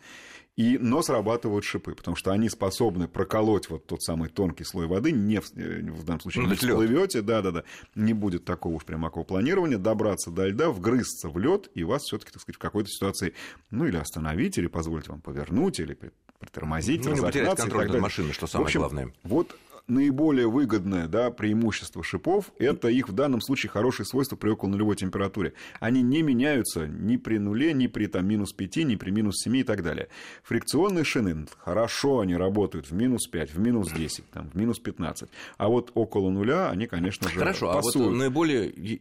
И, 0.59 0.77
но 0.77 1.01
срабатывают 1.01 1.63
шипы, 1.63 1.95
потому 1.95 2.17
что 2.17 2.31
они 2.31 2.49
способны 2.49 3.07
проколоть 3.07 3.69
вот 3.69 3.87
тот 3.87 4.03
самый 4.03 4.27
тонкий 4.27 4.65
слой 4.65 4.87
воды, 4.87 5.13
не 5.13 5.39
в, 5.39 5.55
э, 5.55 5.79
в 5.83 6.03
данном 6.03 6.19
случае 6.19 6.43
ну, 6.43 6.49
не 6.49 6.55
всплывете, 6.55 7.21
да-да-да, 7.21 7.63
не 7.95 8.11
будет 8.11 8.43
такого 8.43 8.73
уж 8.73 8.83
прям 8.83 9.09
планирования, 9.09 9.77
добраться 9.77 10.31
до 10.31 10.47
льда, 10.49 10.69
вгрызться 10.69 11.29
в 11.29 11.37
лед, 11.37 11.71
и 11.75 11.85
вас 11.85 12.03
все-таки, 12.03 12.33
так 12.33 12.41
сказать, 12.41 12.57
в 12.57 12.59
какой-то 12.59 12.89
ситуации, 12.89 13.35
ну, 13.71 13.85
или 13.85 13.95
остановить, 13.95 14.57
или 14.57 14.67
позволить 14.67 15.07
вам 15.07 15.21
повернуть, 15.21 15.79
или 15.79 15.97
притормозить, 16.39 17.05
ну, 17.05 17.13
не 17.13 17.21
потерять 17.21 17.55
контроль 17.55 17.87
над 17.87 18.01
машиной, 18.01 18.33
что 18.33 18.45
самое 18.45 18.65
общем, 18.65 18.81
главное. 18.81 19.13
Вот 19.23 19.55
наиболее 19.89 20.47
выгодное 20.47 21.07
да, 21.07 21.31
преимущество 21.31 22.03
шипов– 22.03 22.51
это 22.59 22.87
их 22.87 23.09
в 23.09 23.13
данном 23.13 23.41
случае 23.41 23.69
хорошие 23.69 24.05
свойства 24.05 24.35
при 24.35 24.49
около 24.49 24.69
нулевой 24.69 24.95
температуре. 24.95 25.53
Они 25.79 26.01
не 26.01 26.21
меняются 26.21 26.87
ни 26.87 27.17
при 27.17 27.37
нуле, 27.37 27.73
ни 27.73 27.87
при 27.87 28.07
там, 28.07 28.27
минус 28.27 28.53
5, 28.53 28.77
ни 28.77 28.95
при 28.95 29.11
минус 29.11 29.41
7 29.43 29.57
и 29.57 29.63
так 29.63 29.83
далее. 29.83 30.09
Фрикционные 30.43 31.03
шины, 31.03 31.47
хорошо 31.57 32.19
они 32.19 32.35
работают 32.35 32.89
в 32.89 32.93
минус 32.93 33.27
5, 33.27 33.53
в 33.53 33.59
минус 33.59 33.91
10, 33.91 34.29
там, 34.31 34.49
в 34.49 34.55
минус 34.55 34.79
15. 34.79 35.29
А 35.57 35.67
вот 35.67 35.91
около 35.93 36.29
нуля 36.29 36.69
они, 36.69 36.87
конечно 36.87 37.29
же, 37.29 37.39
Хорошо, 37.39 37.71
пасуют. 37.73 38.07
а 38.07 38.09
вот 38.09 38.17
наиболее 38.17 38.99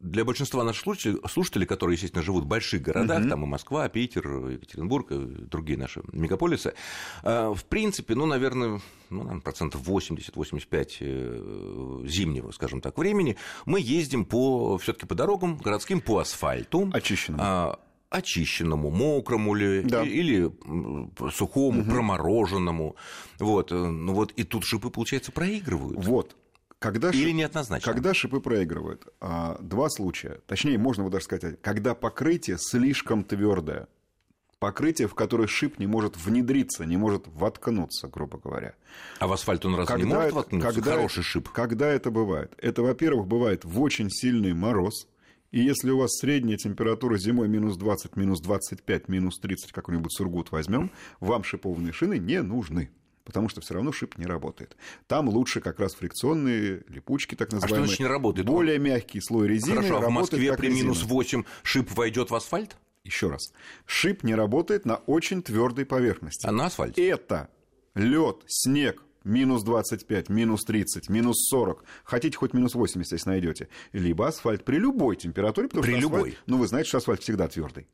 для 0.00 0.24
большинства 0.24 0.64
наших 0.64 0.82
слушателей, 1.30 1.66
которые, 1.66 1.94
естественно, 1.94 2.22
живут 2.22 2.44
в 2.44 2.48
больших 2.48 2.82
городах, 2.82 3.20
угу. 3.20 3.28
там 3.28 3.44
и 3.44 3.46
Москва, 3.46 3.88
Питер, 3.88 4.48
Екатеринбург, 4.48 5.12
и 5.12 5.16
другие 5.16 5.78
наши 5.78 6.02
мегаполисы, 6.12 6.74
э, 7.22 7.52
в 7.54 7.64
принципе, 7.64 8.14
ну, 8.14 8.26
наверное, 8.26 8.80
ну, 9.10 9.40
процентов 9.40 9.82
80-85 9.82 10.96
э, 11.00 12.06
зимнего, 12.06 12.50
скажем 12.52 12.80
так, 12.80 12.96
времени, 12.98 13.36
мы 13.66 13.80
ездим 13.80 14.24
по, 14.24 14.78
все 14.78 14.92
таки 14.92 15.06
по 15.06 15.14
дорогам 15.14 15.56
городским, 15.56 16.00
по 16.00 16.18
асфальту. 16.18 16.90
Очищенному. 16.92 17.42
А, 17.44 17.80
очищенному, 18.10 18.90
мокрому 18.90 19.54
ли, 19.54 19.82
да. 19.82 20.02
или 20.02 20.50
сухому, 21.32 21.82
угу. 21.82 21.90
промороженному. 21.90 22.96
Вот. 23.38 23.72
Э, 23.72 23.74
ну 23.74 24.14
вот, 24.14 24.32
и 24.32 24.44
тут 24.44 24.64
шипы, 24.64 24.90
получается, 24.90 25.32
проигрывают. 25.32 26.04
Вот. 26.04 26.36
Когда 26.80 27.10
Или 27.10 27.26
шип... 27.26 27.34
неоднозначно? 27.34 27.92
Когда 27.92 28.14
шипы 28.14 28.40
проигрывают? 28.40 29.06
А, 29.20 29.58
два 29.60 29.90
случая. 29.90 30.40
Точнее, 30.46 30.78
можно 30.78 31.08
даже 31.10 31.26
сказать, 31.26 31.60
когда 31.60 31.94
покрытие 31.94 32.56
слишком 32.58 33.22
твердое 33.22 33.86
покрытие, 34.60 35.08
в 35.08 35.14
которое 35.14 35.48
шип 35.48 35.78
не 35.80 35.86
может 35.88 36.16
внедриться, 36.16 36.84
не 36.84 36.96
может 36.96 37.26
воткнуться, 37.26 38.06
грубо 38.06 38.38
говоря. 38.38 38.74
А 39.18 39.26
в 39.26 39.32
асфальт 39.32 39.64
он 39.64 39.74
разве 39.74 39.86
когда 39.86 40.04
не 40.06 40.14
может 40.14 40.32
воткнуться? 40.32 40.72
Когда, 40.72 40.92
Хороший 40.92 41.22
шип. 41.24 41.48
Когда 41.48 41.88
это 41.88 42.10
бывает? 42.10 42.52
Это, 42.58 42.82
во-первых, 42.82 43.26
бывает 43.26 43.64
в 43.64 43.80
очень 43.80 44.10
сильный 44.10 44.52
мороз, 44.52 45.08
и 45.50 45.60
если 45.60 45.90
у 45.90 45.98
вас 45.98 46.12
средняя 46.18 46.58
температура 46.58 47.16
зимой 47.18 47.48
минус 47.48 47.76
20, 47.76 48.14
минус 48.14 48.40
25, 48.40 49.08
минус 49.08 49.40
30, 49.40 49.72
какой-нибудь 49.72 50.12
сургут 50.12 50.52
возьмем, 50.52 50.92
вам 51.18 51.42
шипованные 51.42 51.92
шины 51.92 52.18
не 52.18 52.40
нужны 52.42 52.90
потому 53.22 53.48
что 53.48 53.60
все 53.60 53.74
равно 53.74 53.92
шип 53.92 54.18
не 54.18 54.26
работает. 54.26 54.76
Там 55.06 55.28
лучше 55.28 55.60
как 55.60 55.78
раз 55.78 55.94
фрикционные 55.94 56.82
липучки, 56.88 57.36
так 57.36 57.52
называемые. 57.52 57.82
А 57.82 57.86
что 57.86 57.86
значит 57.86 58.00
не 58.00 58.06
работает? 58.06 58.44
Более 58.44 58.80
мягкий 58.80 59.20
слой 59.20 59.46
резины. 59.46 59.76
Хорошо, 59.76 59.98
а 59.98 60.08
в 60.08 60.10
Москве 60.10 60.52
при 60.56 60.68
минус 60.68 61.04
8 61.04 61.44
шип 61.62 61.92
войдет 61.92 62.30
в 62.30 62.34
асфальт? 62.34 62.76
Еще 63.10 63.28
раз. 63.28 63.52
Шип 63.86 64.22
не 64.22 64.36
работает 64.36 64.86
на 64.86 64.96
очень 64.96 65.42
твердой 65.42 65.84
поверхности. 65.84 66.46
А 66.46 66.52
на 66.52 66.66
асфальте? 66.66 67.08
Это 67.08 67.50
лед, 67.96 68.36
снег, 68.46 69.02
минус 69.24 69.64
25, 69.64 70.28
минус 70.28 70.62
30, 70.64 71.08
минус 71.08 71.48
40, 71.50 71.84
хотите 72.04 72.38
хоть 72.38 72.54
минус 72.54 72.76
80, 72.76 73.12
если 73.12 73.28
найдете, 73.28 73.68
либо 73.92 74.28
асфальт 74.28 74.64
при 74.64 74.76
любой 74.76 75.16
температуре, 75.16 75.66
потому 75.66 75.82
при 75.82 75.98
что 75.98 76.06
асфальт, 76.06 76.24
любой. 76.26 76.38
ну 76.46 76.58
вы 76.58 76.68
знаете, 76.68 76.88
что 76.88 76.98
асфальт 76.98 77.20
всегда 77.20 77.48
твердый. 77.48 77.88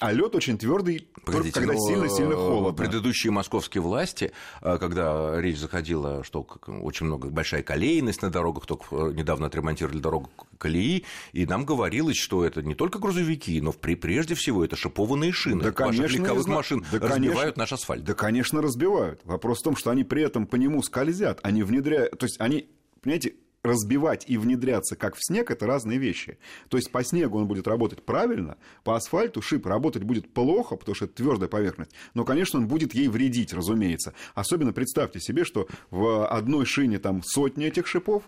А 0.00 0.12
лед 0.12 0.34
очень 0.36 0.56
твердый, 0.56 1.08
Погодите, 1.24 1.52
только 1.52 1.66
когда 1.66 1.80
сильно-сильно 1.80 2.36
ну, 2.36 2.36
холодно. 2.36 2.84
Предыдущие 2.84 3.32
московские 3.32 3.82
власти, 3.82 4.30
э, 4.62 4.78
когда 4.78 5.40
речь 5.40 5.58
заходила, 5.58 6.22
что 6.22 6.46
очень 6.66 7.06
много 7.06 7.30
большая 7.30 7.64
колейность 7.64 8.22
на 8.22 8.30
дорогах, 8.30 8.66
только 8.66 8.84
э, 8.92 9.12
недавно 9.14 9.46
отремонтировали 9.46 9.98
дорогу 9.98 10.30
колеи, 10.56 11.04
и 11.32 11.46
нам 11.46 11.64
говорилось, 11.64 12.16
что 12.16 12.44
это 12.44 12.62
не 12.62 12.76
только 12.76 13.00
грузовики, 13.00 13.60
но 13.60 13.72
прежде 13.72 14.36
всего 14.36 14.64
это 14.64 14.76
шипованные 14.76 15.32
шины 15.32 15.64
да, 15.64 15.72
конечно, 15.72 16.02
ваших 16.02 16.18
легковых 16.20 16.44
зна... 16.44 16.54
машин 16.54 16.84
да, 16.92 16.98
разбивают 17.00 17.34
конечно, 17.34 17.60
наш 17.60 17.72
асфальт. 17.72 18.04
Да, 18.04 18.14
конечно, 18.14 18.62
разбивают. 18.62 19.20
Вопрос 19.24 19.58
в 19.60 19.64
том, 19.64 19.76
что 19.76 19.90
они 19.90 20.04
при 20.04 20.22
этом 20.22 20.46
по 20.46 20.54
нему 20.54 20.80
скользят, 20.82 21.40
они 21.42 21.64
внедряют, 21.64 22.16
то 22.16 22.24
есть 22.24 22.40
они, 22.40 22.68
понимаете, 23.02 23.34
разбивать 23.68 24.24
и 24.26 24.36
внедряться 24.38 24.96
как 24.96 25.14
в 25.14 25.24
снег, 25.24 25.50
это 25.50 25.66
разные 25.66 25.98
вещи. 25.98 26.38
То 26.68 26.76
есть 26.76 26.90
по 26.90 27.04
снегу 27.04 27.38
он 27.38 27.46
будет 27.46 27.68
работать 27.68 28.02
правильно, 28.02 28.56
по 28.84 28.96
асфальту 28.96 29.42
шип 29.42 29.66
работать 29.66 30.02
будет 30.02 30.32
плохо, 30.32 30.76
потому 30.76 30.94
что 30.94 31.04
это 31.04 31.14
твердая 31.14 31.48
поверхность. 31.48 31.92
Но, 32.14 32.24
конечно, 32.24 32.58
он 32.58 32.66
будет 32.66 32.94
ей 32.94 33.08
вредить, 33.08 33.52
разумеется. 33.52 34.14
Особенно 34.34 34.72
представьте 34.72 35.20
себе, 35.20 35.44
что 35.44 35.68
в 35.90 36.26
одной 36.26 36.66
шине 36.66 36.98
там 36.98 37.22
сотни 37.22 37.66
этих 37.66 37.86
шипов, 37.86 38.24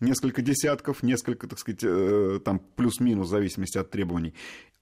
несколько 0.00 0.42
десятков, 0.42 1.02
несколько, 1.02 1.46
так 1.46 1.58
сказать, 1.58 1.80
э, 1.84 2.40
там 2.44 2.60
плюс-минус 2.76 3.28
в 3.28 3.30
зависимости 3.30 3.78
от 3.78 3.90
требований. 3.90 4.34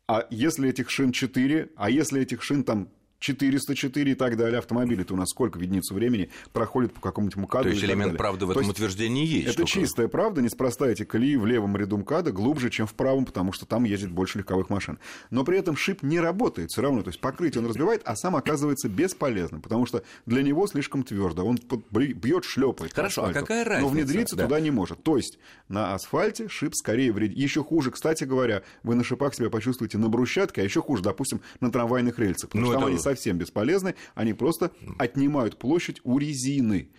А 0.07 0.27
если 0.31 0.69
этих 0.69 0.91
шин 0.91 1.13
4, 1.13 1.71
а 1.77 1.91
если 1.91 2.21
этих 2.21 2.43
шин 2.43 2.65
там 2.65 2.89
404 3.21 4.11
и 4.11 4.15
так 4.15 4.37
далее. 4.37 4.59
Автомобили-то 4.59 5.15
у 5.15 5.17
нас 5.17 5.29
сколько 5.29 5.59
в 5.59 5.61
единицу 5.61 5.95
времени 5.95 6.31
проходит 6.53 6.93
по 6.93 7.01
какому-нибудь 7.01 7.37
МКАДу. 7.37 7.65
То 7.65 7.71
есть 7.71 7.85
элемент 7.85 8.17
правды 8.17 8.47
в 8.47 8.51
этом 8.51 8.63
есть 8.63 8.73
утверждении 8.73 9.27
есть. 9.27 9.55
Это 9.55 9.65
чистая 9.65 10.09
правда. 10.09 10.41
Неспроста 10.43 10.89
эти 10.89 11.05
колеи 11.05 11.37
в 11.37 11.47
левом 11.47 11.77
ряду 11.77 11.99
МКАДа 11.99 12.33
глубже, 12.33 12.71
чем 12.71 12.87
в 12.87 12.95
правом, 12.95 13.27
потому 13.27 13.53
что 13.53 13.67
там 13.67 13.85
ездит 13.85 14.11
больше 14.11 14.39
легковых 14.39 14.71
машин. 14.71 14.99
Но 15.31 15.45
при 15.45 15.59
этом 15.59 15.77
шип 15.77 16.03
не 16.03 16.19
работает 16.19 16.71
все 16.71 16.83
равно. 16.83 17.03
То 17.03 17.09
есть 17.09 17.21
покрытие 17.21 17.63
он 17.63 17.69
разбивает, 17.69 18.03
а 18.05 18.17
сам 18.17 18.37
оказывается 18.37 18.89
бесполезным, 18.89 19.61
потому 19.61 19.87
что 19.87 20.03
для 20.27 20.43
него 20.43 20.67
слишком 20.67 21.03
твердо. 21.03 21.45
Он 21.45 21.59
бьет, 21.91 22.45
шлепает. 22.45 22.95
Хорошо, 22.95 23.27
а 23.27 23.33
какая 23.33 23.65
разница? 23.65 23.83
Но 23.83 23.89
внедриться 23.89 24.37
да. 24.37 24.45
туда 24.45 24.61
не 24.61 24.71
может. 24.71 25.03
То 25.03 25.17
есть 25.17 25.39
на 25.69 25.95
асфальте 25.95 26.49
шип 26.49 26.75
скорее 26.75 27.13
вредит. 27.13 27.37
Еще 27.37 27.63
хуже, 27.63 27.91
кстати 27.91 28.25
говоря, 28.25 28.63
вы 28.83 28.95
на 28.95 29.05
шипах 29.05 29.35
себя 29.35 29.51
почувствуете 29.51 29.99
на 29.99 30.09
брусчатке, 30.09 30.63
а 30.63 30.65
еще 30.65 30.81
хуже, 30.81 31.03
допустим, 31.03 31.43
на 31.61 31.71
трамвайных 31.71 32.19
рельсах. 32.19 32.51
Потому 32.51 32.67
ну, 32.67 32.73
что 32.73 32.79
это... 32.79 32.81
там 32.81 32.91
они 32.91 32.99
совсем 33.11 33.39
бесполезны, 33.39 33.95
они 34.15 34.33
просто 34.35 34.73
отнимают 34.99 35.59
площадь 35.59 36.01
у 36.05 36.19
резины 36.19 36.91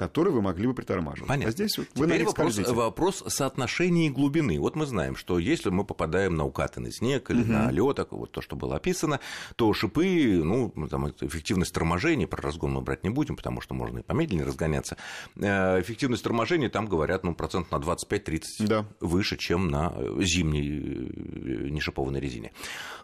который 0.00 0.32
вы 0.32 0.40
могли 0.40 0.66
бы 0.66 0.72
притормаживать. 0.72 1.28
Понятно. 1.28 1.50
А 1.50 1.52
здесь 1.52 1.76
вот 1.76 1.86
вы 1.94 2.06
Теперь 2.06 2.24
вопрос, 2.24 2.52
скользите. 2.54 2.72
вопрос 2.72 3.22
соотношения 3.26 4.06
и 4.06 4.10
глубины. 4.10 4.58
Вот 4.58 4.74
мы 4.74 4.86
знаем, 4.86 5.14
что 5.14 5.38
если 5.38 5.68
мы 5.68 5.84
попадаем 5.84 6.36
на 6.36 6.46
укатанный 6.46 6.90
снег 6.90 7.30
или 7.30 7.44
на 7.44 7.70
лед, 7.70 7.98
вот 8.10 8.32
то, 8.32 8.40
что 8.40 8.56
было 8.56 8.76
описано, 8.76 9.20
то 9.56 9.74
шипы, 9.74 10.40
ну, 10.42 10.72
там, 10.88 11.10
эффективность 11.20 11.74
торможения, 11.74 12.26
про 12.26 12.40
разгон 12.40 12.72
мы 12.72 12.80
брать 12.80 13.04
не 13.04 13.10
будем, 13.10 13.36
потому 13.36 13.60
что 13.60 13.74
можно 13.74 13.98
и 13.98 14.02
помедленнее 14.02 14.46
разгоняться. 14.46 14.96
Э, 15.36 15.78
Эффективность 15.82 16.22
торможения 16.24 16.70
там 16.70 16.86
говорят, 16.86 17.22
ну, 17.22 17.34
процент 17.34 17.70
на 17.70 17.76
25-30 17.76 18.40
Да. 18.60 18.86
выше, 19.00 19.36
чем 19.36 19.68
на 19.68 19.92
зимней 20.20 20.70
э, 20.70 21.68
нешипованной 21.68 22.20
резине. 22.20 22.52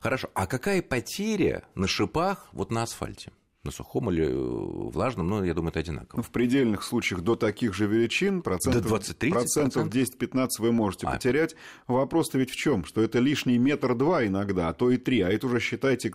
Хорошо, 0.00 0.30
а 0.32 0.46
какая 0.46 0.80
потеря 0.80 1.64
на 1.74 1.86
шипах 1.88 2.48
вот 2.52 2.70
на 2.70 2.84
асфальте? 2.84 3.32
На 3.66 3.72
сухом 3.72 4.10
или 4.10 4.24
э, 4.24 4.90
влажном, 4.90 5.28
ну, 5.28 5.44
я 5.44 5.52
думаю, 5.52 5.70
это 5.70 5.80
одинаково. 5.80 6.18
Ну, 6.18 6.22
в 6.22 6.30
предельных 6.30 6.82
случаях 6.84 7.22
до 7.22 7.34
таких 7.34 7.74
же 7.74 7.86
величин 7.86 8.42
процентов, 8.42 8.82
До 8.88 8.96
20-30%? 8.96 9.30
процентов 9.30 9.88
10-15 9.88 10.48
вы 10.60 10.72
можете 10.72 11.06
А. 11.06 11.12
потерять. 11.12 11.56
Вопрос-то 11.88 12.38
ведь 12.38 12.50
в 12.50 12.56
чем? 12.56 12.84
Что 12.84 13.02
это 13.02 13.18
лишний 13.18 13.58
метр-два 13.58 14.24
иногда, 14.24 14.68
а 14.68 14.72
то 14.72 14.90
и 14.90 14.96
три. 14.96 15.20
А 15.20 15.28
это 15.28 15.46
уже, 15.46 15.60
считайте, 15.60 16.12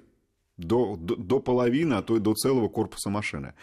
до, 0.57 0.95
до, 0.95 1.15
до 1.15 1.39
половины, 1.39 1.95
а 1.95 2.01
то 2.01 2.15
и 2.15 2.19
до 2.19 2.33
целого 2.33 2.69
корпуса 2.69 3.09
машины. 3.09 3.53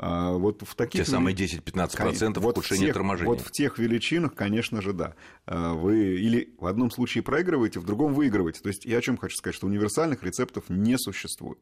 А 0.00 0.30
вот 0.34 0.62
в 0.64 0.76
таких 0.76 1.04
Те 1.04 1.10
самые 1.10 1.34
вели- 1.34 1.60
10-15% 1.60 2.38
Вот 2.40 2.56
ухудшения 2.58 2.86
тех- 2.86 2.94
торможения. 2.94 3.28
Вот 3.32 3.40
в 3.40 3.50
тех 3.50 3.78
величинах, 3.78 4.32
конечно 4.34 4.80
же, 4.80 4.92
да. 4.92 5.14
А, 5.44 5.74
Вы 5.74 6.20
или 6.20 6.54
в 6.58 6.66
одном 6.66 6.92
случае 6.92 7.22
проигрываете, 7.24 7.80
в 7.80 7.84
другом 7.84 8.14
выигрываете. 8.14 8.60
То 8.60 8.68
есть 8.68 8.84
я 8.84 8.98
о 8.98 9.00
чем 9.00 9.16
хочу 9.16 9.34
сказать, 9.36 9.56
что 9.56 9.66
универсальных 9.66 10.22
рецептов 10.22 10.64
не 10.68 10.96
существует. 10.98 11.58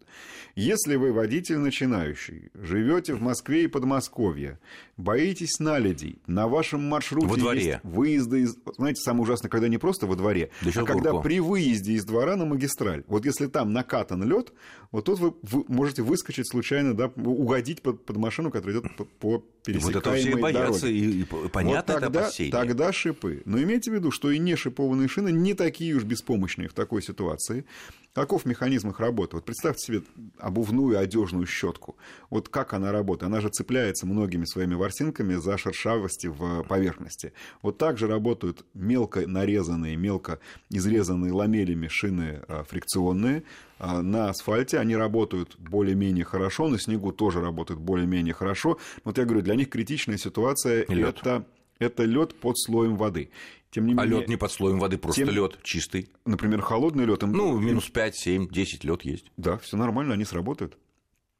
Если 0.54 0.96
вы 0.96 1.12
водитель 1.14 1.56
начинающий, 1.58 2.50
живете 2.54 3.14
в 3.14 3.22
Москве 3.22 3.64
и 3.64 3.66
Подмосковье, 3.68 4.58
боитесь 4.98 5.58
наледей, 5.58 6.20
на 6.26 6.46
вашем 6.46 6.86
маршруте 6.86 7.26
Во 7.28 7.36
дворе. 7.36 7.64
есть 7.64 7.78
выезды 7.84 8.42
из... 8.42 8.56
Знаете, 8.76 9.00
самое 9.00 9.22
ужасное, 9.22 9.48
когда 9.48 9.68
не 9.68 9.78
просто 9.78 10.06
во 10.06 10.14
дворе, 10.14 10.50
Да 10.62 10.70
а 10.82 10.84
когда 10.84 11.14
при 11.20 11.40
выезде 11.40 11.92
из 11.94 12.04
двора 12.04 12.36
на 12.36 12.44
магистраль. 12.44 13.02
Вот 13.06 13.24
если 13.24 13.46
там 13.46 13.72
накатан 13.72 14.22
лед, 14.24 14.52
вот 14.96 15.04
тут 15.04 15.18
вы, 15.18 15.34
вы 15.42 15.64
можете 15.68 16.00
выскочить 16.00 16.48
случайно, 16.48 16.94
да, 16.94 17.12
угодить 17.16 17.82
под, 17.82 18.06
под 18.06 18.16
машину, 18.16 18.50
которая 18.50 18.78
идет 18.78 18.96
по, 18.96 19.04
по 19.04 19.30
Вот 19.32 19.62
пересекаемой 19.62 19.98
этого 19.98 20.16
все 20.16 20.30
и 20.30 20.40
боятся, 20.40 20.80
дороге. 20.86 20.98
и, 20.98 21.20
и 21.20 21.24
понятно 21.24 21.68
Вот 21.68 21.90
это 21.90 22.00
тогда, 22.00 22.20
опасение. 22.20 22.52
тогда 22.52 22.92
шипы. 22.92 23.42
Но 23.44 23.62
имейте 23.62 23.90
в 23.90 23.94
виду, 23.94 24.10
что 24.10 24.30
и 24.30 24.38
не 24.38 24.56
шипованные 24.56 25.08
шины 25.08 25.30
не 25.32 25.52
такие 25.52 25.94
уж 25.94 26.04
беспомощные 26.04 26.68
в 26.68 26.72
такой 26.72 27.02
ситуации. 27.02 27.66
Каков 28.14 28.46
механизм 28.46 28.88
их 28.88 28.98
работы? 28.98 29.36
Вот 29.36 29.44
представьте 29.44 29.84
себе 29.84 30.02
обувную 30.38 30.98
одежную 30.98 31.44
щетку. 31.44 31.98
Вот 32.30 32.48
как 32.48 32.72
она 32.72 32.90
работает? 32.90 33.30
Она 33.30 33.42
же 33.42 33.50
цепляется 33.50 34.06
многими 34.06 34.46
своими 34.46 34.74
ворсинками 34.74 35.34
за 35.34 35.58
шершавости 35.58 36.28
в 36.28 36.62
поверхности. 36.62 37.34
Вот 37.60 37.76
так 37.76 37.98
же 37.98 38.06
работают 38.06 38.64
мелко 38.72 39.26
нарезанные, 39.26 39.96
мелко 39.96 40.38
изрезанные 40.70 41.32
ламелями 41.32 41.88
шины 41.88 42.40
а, 42.48 42.64
фрикционные. 42.64 43.42
А 43.78 44.02
На 44.02 44.30
асфальте 44.30 44.78
они 44.78 44.96
работают 44.96 45.56
более-менее 45.58 46.24
хорошо, 46.24 46.68
на 46.68 46.78
снегу 46.78 47.12
тоже 47.12 47.40
работают 47.40 47.80
более-менее 47.80 48.32
хорошо. 48.34 48.78
Вот 49.04 49.18
я 49.18 49.24
говорю, 49.24 49.42
для 49.42 49.54
них 49.54 49.68
критичная 49.68 50.16
ситуация 50.16 50.86
Лёд. 50.88 51.18
это 51.20 51.44
это 51.78 52.04
лед 52.04 52.34
под 52.34 52.58
слоем 52.58 52.96
воды. 52.96 53.30
Тем 53.70 53.84
не 53.86 53.92
А 53.92 53.96
менее, 54.04 54.20
лед 54.20 54.28
не 54.28 54.36
под 54.36 54.50
слоем 54.50 54.78
воды, 54.78 54.96
просто 54.96 55.26
Тем- 55.26 55.34
лед 55.34 55.58
чистый. 55.62 56.08
например, 56.24 56.62
холодный 56.62 57.04
лед, 57.04 57.22
им, 57.22 57.32
Ну, 57.32 57.58
минус 57.60 57.90
5, 57.90 58.16
7, 58.16 58.48
10 58.48 58.82
лед 58.84 59.02
есть. 59.02 59.30
да, 59.36 59.58
все 59.58 59.76
нормально, 59.76 60.14
они 60.14 60.24
сработают. 60.24 60.78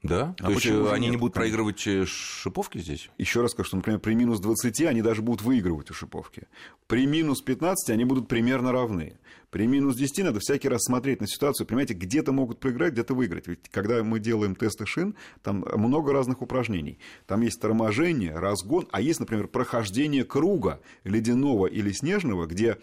Да? 0.02 0.34
А 0.38 0.44
То 0.44 0.50
есть 0.50 0.62
почему 0.62 0.84
э, 0.84 0.88
же 0.88 0.94
они 0.94 1.06
нет? 1.06 1.12
не 1.12 1.16
будут 1.16 1.34
проигрывать 1.34 1.86
э, 1.86 2.04
шиповки 2.06 2.78
здесь? 2.78 3.10
Еще 3.18 3.40
раз 3.40 3.52
скажу, 3.52 3.68
что, 3.68 3.76
например, 3.76 3.98
при 3.98 4.14
минус 4.14 4.40
20 4.40 4.82
они 4.82 5.02
даже 5.02 5.22
будут 5.22 5.42
выигрывать 5.42 5.90
у 5.90 5.94
шиповки. 5.94 6.48
При 6.86 7.06
минус 7.06 7.40
15 7.40 7.90
они 7.90 8.04
будут 8.04 8.28
примерно 8.28 8.72
равны. 8.72 9.18
При 9.50 9.66
минус 9.66 9.96
10 9.96 10.24
надо 10.24 10.40
всякий 10.40 10.68
раз 10.68 10.82
смотреть 10.84 11.20
на 11.20 11.26
ситуацию, 11.26 11.66
понимаете, 11.66 11.94
где-то 11.94 12.32
могут 12.32 12.60
проиграть, 12.60 12.92
где-то 12.92 13.14
выиграть. 13.14 13.46
Ведь 13.46 13.68
когда 13.70 14.02
мы 14.02 14.20
делаем 14.20 14.54
тесты 14.54 14.84
шин, 14.86 15.14
там 15.42 15.64
много 15.76 16.12
разных 16.12 16.42
упражнений. 16.42 16.98
Там 17.26 17.40
есть 17.40 17.60
торможение, 17.60 18.38
разгон, 18.38 18.86
а 18.92 19.00
есть, 19.00 19.20
например, 19.20 19.48
прохождение 19.48 20.24
круга 20.24 20.80
ледяного 21.04 21.66
или 21.66 21.90
снежного, 21.92 22.46
где 22.46 22.78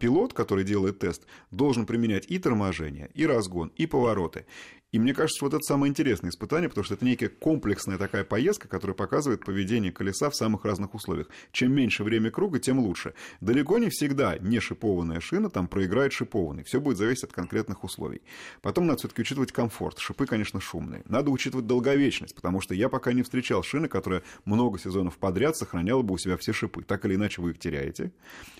пилот, 0.00 0.32
который 0.32 0.64
делает 0.64 0.98
тест, 0.98 1.24
должен 1.50 1.86
применять 1.86 2.24
и 2.28 2.38
торможение, 2.38 3.10
и 3.14 3.26
разгон, 3.26 3.70
и 3.76 3.86
повороты. 3.86 4.46
И 4.90 4.98
мне 4.98 5.12
кажется, 5.12 5.44
вот 5.44 5.52
это 5.52 5.62
самое 5.62 5.90
интересное 5.90 6.30
испытание, 6.30 6.70
потому 6.70 6.82
что 6.82 6.94
это 6.94 7.04
некая 7.04 7.28
комплексная 7.28 7.98
такая 7.98 8.24
поездка, 8.24 8.68
которая 8.68 8.94
показывает 8.94 9.44
поведение 9.44 9.92
колеса 9.92 10.30
в 10.30 10.34
самых 10.34 10.64
разных 10.64 10.94
условиях. 10.94 11.28
Чем 11.52 11.74
меньше 11.74 12.04
время 12.04 12.30
круга, 12.30 12.58
тем 12.58 12.78
лучше. 12.78 13.12
Далеко 13.42 13.76
не 13.76 13.90
всегда 13.90 14.38
не 14.38 14.60
шипованная 14.60 15.20
шина 15.20 15.50
там 15.50 15.68
проиграет 15.68 16.14
шипованный. 16.14 16.64
Все 16.64 16.80
будет 16.80 16.96
зависеть 16.96 17.24
от 17.24 17.32
конкретных 17.32 17.84
условий. 17.84 18.22
Потом 18.62 18.86
надо 18.86 19.00
все-таки 19.00 19.20
учитывать 19.20 19.52
комфорт. 19.52 19.98
Шипы, 19.98 20.24
конечно, 20.24 20.58
шумные. 20.58 21.02
Надо 21.06 21.30
учитывать 21.30 21.66
долговечность, 21.66 22.34
потому 22.34 22.62
что 22.62 22.74
я 22.74 22.88
пока 22.88 23.12
не 23.12 23.22
встречал 23.22 23.62
шины, 23.62 23.88
которая 23.88 24.22
много 24.46 24.78
сезонов 24.78 25.18
подряд 25.18 25.54
сохраняла 25.54 26.00
бы 26.00 26.14
у 26.14 26.18
себя 26.18 26.38
все 26.38 26.54
шипы. 26.54 26.82
Так 26.82 27.04
или 27.04 27.16
иначе 27.16 27.42
вы 27.42 27.50
их 27.50 27.58
теряете. 27.58 28.10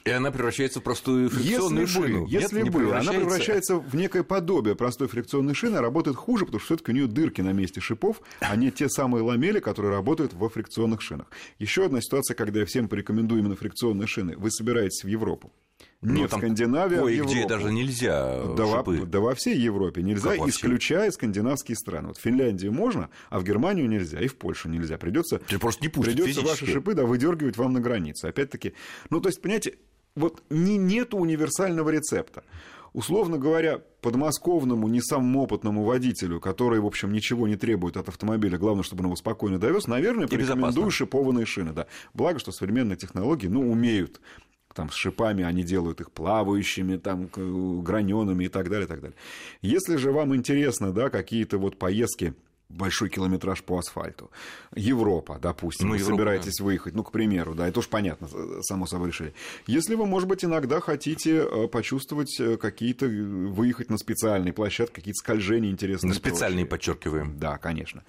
И 0.05 0.11
она 0.11 0.31
превращается 0.31 0.81
в 0.81 0.83
простую 0.83 1.31
фрикционную 1.31 1.87
Если 1.87 1.99
бы, 2.01 2.07
шину. 2.07 2.27
если 2.27 2.57
Нет, 2.57 2.65
не 2.65 2.71
бы 2.71 2.95
она 2.95 3.13
превращается 3.13 3.77
в 3.77 3.95
некое 3.97 4.23
подобие 4.25 4.75
простой 4.75 5.09
фрикционной 5.09 5.55
шины, 5.55 5.77
а 5.77 5.81
работает 5.81 6.18
хуже, 6.19 6.45
потому 6.45 6.61
что 6.61 6.67
все-таки 6.75 6.93
у 6.93 6.95
нее 6.95 7.07
дырки 7.07 7.41
на 7.41 7.53
месте 7.53 7.81
шипов, 7.81 8.21
а 8.41 8.55
не 8.57 8.71
те 8.71 8.89
самые 8.89 9.23
ламели, 9.23 9.61
которые 9.61 9.93
работают 9.93 10.33
во 10.35 10.49
фрикционных 10.49 11.01
шинах. 11.01 11.27
Еще 11.59 11.85
одна 11.87 12.01
ситуация, 12.01 12.35
когда 12.35 12.61
я 12.61 12.67
всем 12.67 12.89
порекомендую 12.89 13.41
именно 13.41 13.57
фрикционные 13.57 14.07
шины. 14.07 14.37
Вы 14.37 14.51
собираетесь 14.51 15.03
в 15.05 15.09
Европу. 15.09 15.53
Не 16.03 16.23
Ну, 16.23 16.27
в 16.27 16.31
там 16.31 16.41
Скандинавию, 16.41 17.01
а 17.03 17.05
Кое-где 17.07 17.35
Европу. 17.41 17.49
даже 17.49 17.73
нельзя 17.73 18.43
Да, 18.57 18.65
во, 18.65 18.79
шипы. 18.79 19.07
да 19.07 19.21
во 19.21 19.35
всей 19.35 19.57
Европе 19.57 20.03
нельзя, 20.03 20.31
Как 20.31 20.39
во 20.41 20.49
исключая 20.49 21.11
скандинавские 21.13 21.77
страны. 21.77 22.09
Вот 22.09 22.19
в 22.19 22.21
Финляндии 22.21 22.69
можно, 22.69 23.11
а 23.31 23.39
в 23.39 23.45
Германию 23.45 23.89
нельзя, 23.89 24.21
и 24.21 24.27
в 24.27 24.37
Польшу 24.37 24.69
нельзя. 24.69 24.99
Придется 24.99 25.39
Ты 25.39 25.59
просто 25.59 25.83
не 25.83 25.89
пустят 25.89 26.15
Придется 26.15 26.41
ваши 26.43 26.57
физически. 26.61 26.73
шипы 26.73 26.95
да, 26.95 27.05
выдергивать 27.05 27.57
вам 27.57 27.73
на 27.75 27.81
границе. 27.81 28.27
Опять-таки, 28.27 28.75
ну, 29.11 29.21
то 29.21 29.29
есть, 29.29 29.41
понимаете, 29.41 29.75
вот 30.17 30.43
не, 30.51 30.77
нету 30.79 31.17
универсального 31.19 31.91
рецепта. 31.91 32.43
Условно 32.93 33.39
говоря, 33.39 33.79
подмосковному, 34.01 34.89
не 34.89 35.01
самому 35.01 35.43
опытному 35.43 35.85
водителю, 35.85 36.41
который, 36.41 36.81
в 36.81 36.87
общем, 36.87 37.13
ничего 37.13 37.47
не 37.47 37.57
требует 37.57 37.97
от 37.97 38.09
автомобиля, 38.09 38.59
главное, 38.59 38.83
чтобы 38.83 39.01
он 39.01 39.07
его 39.07 39.17
спокойно 39.17 39.59
довез, 39.59 39.87
наверное, 39.87 40.27
порекомендую 40.27 40.71
безопасно. 40.71 40.91
шипованные 40.91 41.47
шины. 41.47 41.73
Да. 41.73 41.87
Благо, 42.15 42.39
что 42.39 42.53
современные 42.53 42.97
технологии, 42.97 43.49
ну, 43.49 43.71
умеют 43.71 44.21
там 44.75 44.91
с 44.91 44.95
шипами 44.95 45.43
они 45.43 45.65
делают 45.65 46.01
их 46.01 46.13
плавающими, 46.13 46.99
там, 46.99 47.29
граненными 47.83 48.45
и 48.45 48.49
так 48.49 48.71
далее, 48.71 48.85
и 48.85 48.89
так 48.89 49.01
далее. 49.01 49.17
Если 49.61 49.97
же 49.97 50.13
вам 50.13 50.37
интересно, 50.37 50.93
да, 50.93 51.11
какие-то 51.11 51.59
вот 51.59 51.79
поездки 51.79 52.35
большой 52.69 53.09
километраж 53.09 53.63
по 53.63 53.79
асфальту. 53.79 54.31
Европа, 54.75 55.39
допустим, 55.41 55.89
Ну, 55.89 55.93
вы 55.95 55.99
Европа, 55.99 56.17
собираетесь 56.17 56.61
выехать, 56.61 56.95
ну, 56.95 57.03
к 57.03 57.13
примеру, 57.13 57.55
да, 57.55 57.67
это 57.67 57.79
уж 57.81 57.89
понятно, 57.89 58.29
э, 58.33 58.61
само 58.63 58.87
собой 58.87 59.09
решили. 59.09 59.35
Если 59.67 59.95
вы, 59.95 60.07
может 60.07 60.29
быть, 60.29 60.45
иногда 60.45 60.81
хотите 60.81 61.39
э, 61.39 61.69
почувствовать 61.69 62.39
э, 62.41 62.57
какие-то, 62.57 63.07
выехать 63.07 63.91
на 63.91 63.97
специальные 63.97 64.53
площадки, 64.53 64.97
какие-то 64.97 65.19
скольжения 65.19 65.71
интересные. 65.71 66.11
На 66.11 66.15
специальные 66.15 66.67
подчеркиваем. 66.67 67.39
Да, 67.39 67.59
конечно. 67.59 68.05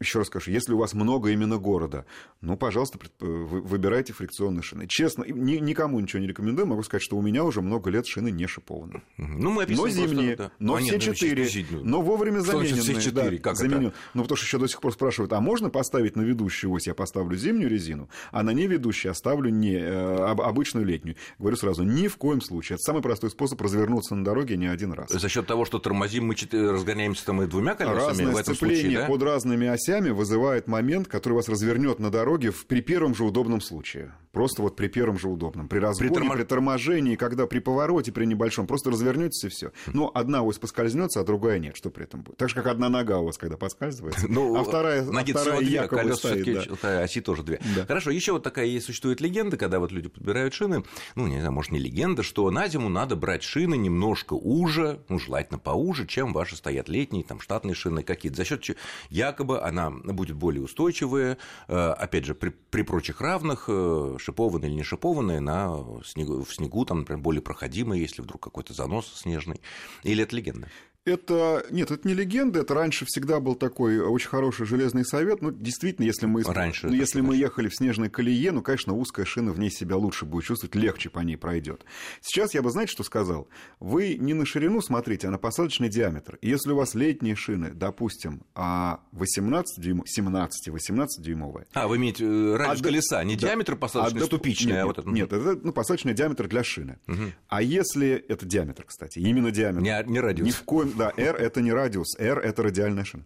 Еще 0.00 0.18
раз 0.18 0.26
скажу, 0.28 0.50
если 0.50 0.72
у 0.74 0.78
вас 0.78 0.92
много 0.92 1.30
именно 1.30 1.56
города, 1.56 2.04
ну, 2.42 2.56
пожалуйста, 2.56 2.98
вы- 3.18 3.62
выбирайте 3.62 4.12
фрикционные 4.12 4.62
шины. 4.62 4.86
Честно, 4.86 5.24
ни- 5.26 5.56
никому 5.56 5.98
ничего 6.00 6.20
не 6.20 6.28
рекомендую. 6.28 6.66
Могу 6.66 6.82
сказать, 6.82 7.02
что 7.02 7.16
у 7.16 7.22
меня 7.22 7.44
уже 7.44 7.62
много 7.62 7.88
лет 7.88 8.06
шины 8.06 8.30
не 8.30 8.46
шипованные. 8.46 9.02
Мгм. 9.16 9.38
Ну, 9.40 9.50
мы 9.50 9.54
Но 9.56 9.60
описываем 9.62 9.94
просто, 9.94 10.08
зимние, 10.14 10.36
да. 10.36 10.50
но 10.58 10.74
А, 10.74 10.78
все 10.80 10.92
нет, 10.92 11.00
четыре, 11.02 11.44
зимние. 11.46 11.82
но 11.82 12.02
вовремя 12.02 12.42
Что 12.42 12.52
замененные. 12.58 12.82
все 12.82 12.94
четыре? 13.00 13.30
да, 13.38 13.42
Как 13.42 13.54
это? 13.54 13.62
заменен- 13.64 13.92
Ну, 14.12 14.22
потому 14.22 14.36
что 14.36 14.44
еще 14.44 14.58
до 14.58 14.68
сих 14.68 14.80
пор 14.82 14.92
спрашивают, 14.92 15.32
а 15.32 15.40
можно 15.40 15.70
поставить 15.70 16.14
на 16.14 16.20
ведущую 16.22 16.70
ось, 16.72 16.86
я 16.86 16.94
поставлю 16.94 17.34
зимнюю 17.38 17.70
резину, 17.70 18.10
а 18.32 18.42
на 18.42 18.50
неведущую 18.50 19.12
оставлю 19.12 19.48
не, 19.48 19.76
э, 19.76 20.16
об- 20.26 20.42
обычную 20.42 20.84
летнюю. 20.84 21.16
Говорю 21.38 21.56
сразу, 21.56 21.84
ни 21.84 22.08
в 22.08 22.18
коем 22.18 22.42
случае. 22.42 22.74
Это 22.74 22.82
самый 22.82 23.00
простой 23.00 23.30
способ 23.30 23.58
развернуться 23.62 24.14
на 24.14 24.24
дороге 24.26 24.58
не 24.58 24.66
один 24.66 24.92
раз. 24.92 25.10
За 25.10 25.28
счет 25.30 25.46
того, 25.46 25.64
что 25.64 25.78
тормозим, 25.78 26.26
мы 26.26 26.34
разгоняемся 26.52 27.24
там 27.24 27.40
и 27.40 27.46
двумя 27.46 27.74
колесами 27.74 27.96
Разное 28.08 28.26
в 28.26 28.36
этом 28.36 28.54
сцепление 28.54 28.80
случае, 28.82 28.98
да? 29.00 29.06
под 29.06 29.22
разными 29.22 29.66
осями 29.66 29.85
вызывает 30.12 30.66
момент, 30.66 31.08
который 31.08 31.34
вас 31.34 31.48
развернет 31.48 31.98
на 31.98 32.10
дороге 32.10 32.50
в, 32.50 32.66
при 32.66 32.80
первом 32.80 33.14
же 33.14 33.24
удобном 33.24 33.60
случае. 33.60 34.12
Просто 34.32 34.60
вот 34.60 34.76
при 34.76 34.88
первом 34.88 35.18
же 35.18 35.28
удобном. 35.28 35.66
При 35.66 35.78
разгоне, 35.78 36.10
при, 36.10 36.14
тормож... 36.14 36.36
при 36.36 36.44
торможении, 36.44 37.16
когда 37.16 37.46
при 37.46 37.58
повороте, 37.58 38.12
при 38.12 38.26
небольшом, 38.26 38.66
просто 38.66 38.90
развернетесь 38.90 39.44
и 39.44 39.48
все. 39.48 39.72
Но 39.94 40.10
одна 40.12 40.42
ось 40.42 40.58
поскользнется, 40.58 41.20
а 41.20 41.24
другая 41.24 41.58
нет. 41.58 41.74
Что 41.74 41.88
при 41.88 42.04
этом 42.04 42.20
будет? 42.20 42.36
Так 42.36 42.50
же, 42.50 42.54
как 42.54 42.66
одна 42.66 42.90
нога 42.90 43.18
у 43.18 43.24
вас, 43.24 43.38
когда 43.38 43.56
подскальзывается, 43.56 44.26
ну, 44.28 44.54
а 44.56 44.62
вторая, 44.62 45.04
ноги 45.04 45.32
а 45.32 45.38
вторая 45.38 45.62
якобы 45.62 46.02
колеса 46.02 46.28
стоит. 46.28 46.68
Да. 46.82 47.00
Оси 47.00 47.22
тоже 47.22 47.44
две. 47.44 47.60
Да. 47.74 47.86
Хорошо, 47.86 48.10
еще 48.10 48.32
вот 48.32 48.42
такая 48.42 48.66
есть 48.66 48.84
существует 48.84 49.22
легенда, 49.22 49.56
когда 49.56 49.78
вот 49.78 49.90
люди 49.90 50.08
подбирают 50.08 50.52
шины, 50.52 50.84
ну, 51.14 51.26
не 51.26 51.38
знаю, 51.38 51.52
может, 51.52 51.72
не 51.72 51.78
легенда, 51.78 52.22
что 52.22 52.50
на 52.50 52.68
зиму 52.68 52.90
надо 52.90 53.16
брать 53.16 53.42
шины 53.42 53.76
немножко 53.76 54.34
уже, 54.34 55.00
ну, 55.08 55.18
желательно 55.18 55.58
поуже, 55.58 56.06
чем 56.06 56.34
ваши 56.34 56.56
стоят 56.56 56.90
летние, 56.90 57.24
там, 57.24 57.40
штатные 57.40 57.74
шины 57.74 58.02
какие-то. 58.02 58.36
За 58.36 58.44
счет 58.44 58.76
якобы 59.08 59.60
она 59.78 60.12
будет 60.12 60.36
более 60.36 60.62
устойчивая, 60.62 61.38
э, 61.68 61.76
опять 61.76 62.24
же, 62.24 62.34
при, 62.34 62.50
при 62.50 62.82
прочих 62.82 63.20
равных, 63.20 63.66
э, 63.68 64.16
шипованные 64.18 64.70
или 64.70 64.76
не 64.76 64.82
шипованные, 64.82 65.40
на 65.40 65.84
снегу, 66.04 66.44
в 66.44 66.54
снегу, 66.54 66.84
там, 66.84 67.00
например, 67.00 67.22
более 67.22 67.42
проходимые, 67.42 68.02
если 68.02 68.22
вдруг 68.22 68.42
какой-то 68.42 68.72
занос 68.72 69.12
снежный. 69.14 69.60
Или 70.02 70.22
это 70.22 70.36
легенда? 70.36 70.68
Это, 71.06 71.64
нет, 71.70 71.92
это 71.92 72.06
не 72.06 72.14
легенда, 72.14 72.60
это 72.60 72.74
раньше 72.74 73.04
всегда 73.06 73.38
был 73.38 73.54
такой 73.54 74.00
очень 74.00 74.28
хороший 74.28 74.66
железный 74.66 75.04
совет. 75.04 75.40
Ну, 75.40 75.52
действительно, 75.52 76.04
если 76.04 76.26
мы, 76.26 76.42
раньше, 76.42 76.88
ну, 76.88 76.94
если 76.94 77.20
мы 77.20 77.36
ехали 77.36 77.68
в 77.68 77.76
снежной 77.76 78.10
колее, 78.10 78.50
ну, 78.50 78.60
конечно, 78.60 78.92
узкая 78.92 79.24
шина 79.24 79.52
в 79.52 79.60
ней 79.60 79.70
себя 79.70 79.96
лучше 79.96 80.24
будет 80.24 80.46
чувствовать, 80.46 80.74
легче 80.74 81.08
по 81.08 81.20
ней 81.20 81.36
пройдет. 81.36 81.84
Сейчас 82.22 82.54
я 82.54 82.62
бы, 82.62 82.70
знаете, 82.72 82.90
что 82.90 83.04
сказал? 83.04 83.48
Вы 83.78 84.16
не 84.16 84.34
на 84.34 84.44
ширину 84.44 84.82
смотрите, 84.82 85.28
а 85.28 85.30
на 85.30 85.38
посадочный 85.38 85.88
диаметр. 85.88 86.40
Если 86.42 86.72
у 86.72 86.76
вас 86.76 86.96
летние 86.96 87.36
шины, 87.36 87.70
допустим, 87.70 88.42
18 88.56 89.80
дюймов, 89.80 90.06
17-18 90.08 91.06
дюймовые. 91.20 91.66
А, 91.72 91.86
вы 91.86 91.98
имеете 91.98 92.24
э, 92.24 92.56
радиус 92.56 92.80
а, 92.80 92.82
колеса, 92.82 93.22
не 93.22 93.36
да, 93.36 93.46
диаметр 93.46 93.76
посадочный, 93.76 94.22
а, 94.22 94.24
ступичный, 94.24 94.72
нет, 94.72 94.82
а 94.82 94.86
вот 94.86 94.98
это. 94.98 95.08
Нет, 95.08 95.32
это 95.32 95.56
ну, 95.62 95.72
посадочный 95.72 96.14
диаметр 96.14 96.48
для 96.48 96.64
шины. 96.64 96.98
Угу. 97.06 97.22
А 97.46 97.62
если 97.62 98.10
это 98.10 98.44
диаметр, 98.44 98.82
кстати, 98.84 99.20
именно 99.20 99.52
диаметр. 99.52 99.82
Не, 99.82 100.02
не 100.10 100.18
радиус. 100.18 100.48
Ни 100.48 100.50
в 100.50 100.62
коем 100.64 100.95
да, 100.96 101.12
R 101.16 101.36
это 101.36 101.60
не 101.60 101.72
радиус, 101.72 102.18
R 102.18 102.38
это 102.40 102.62
радиальная 102.62 103.04
шина 103.04 103.24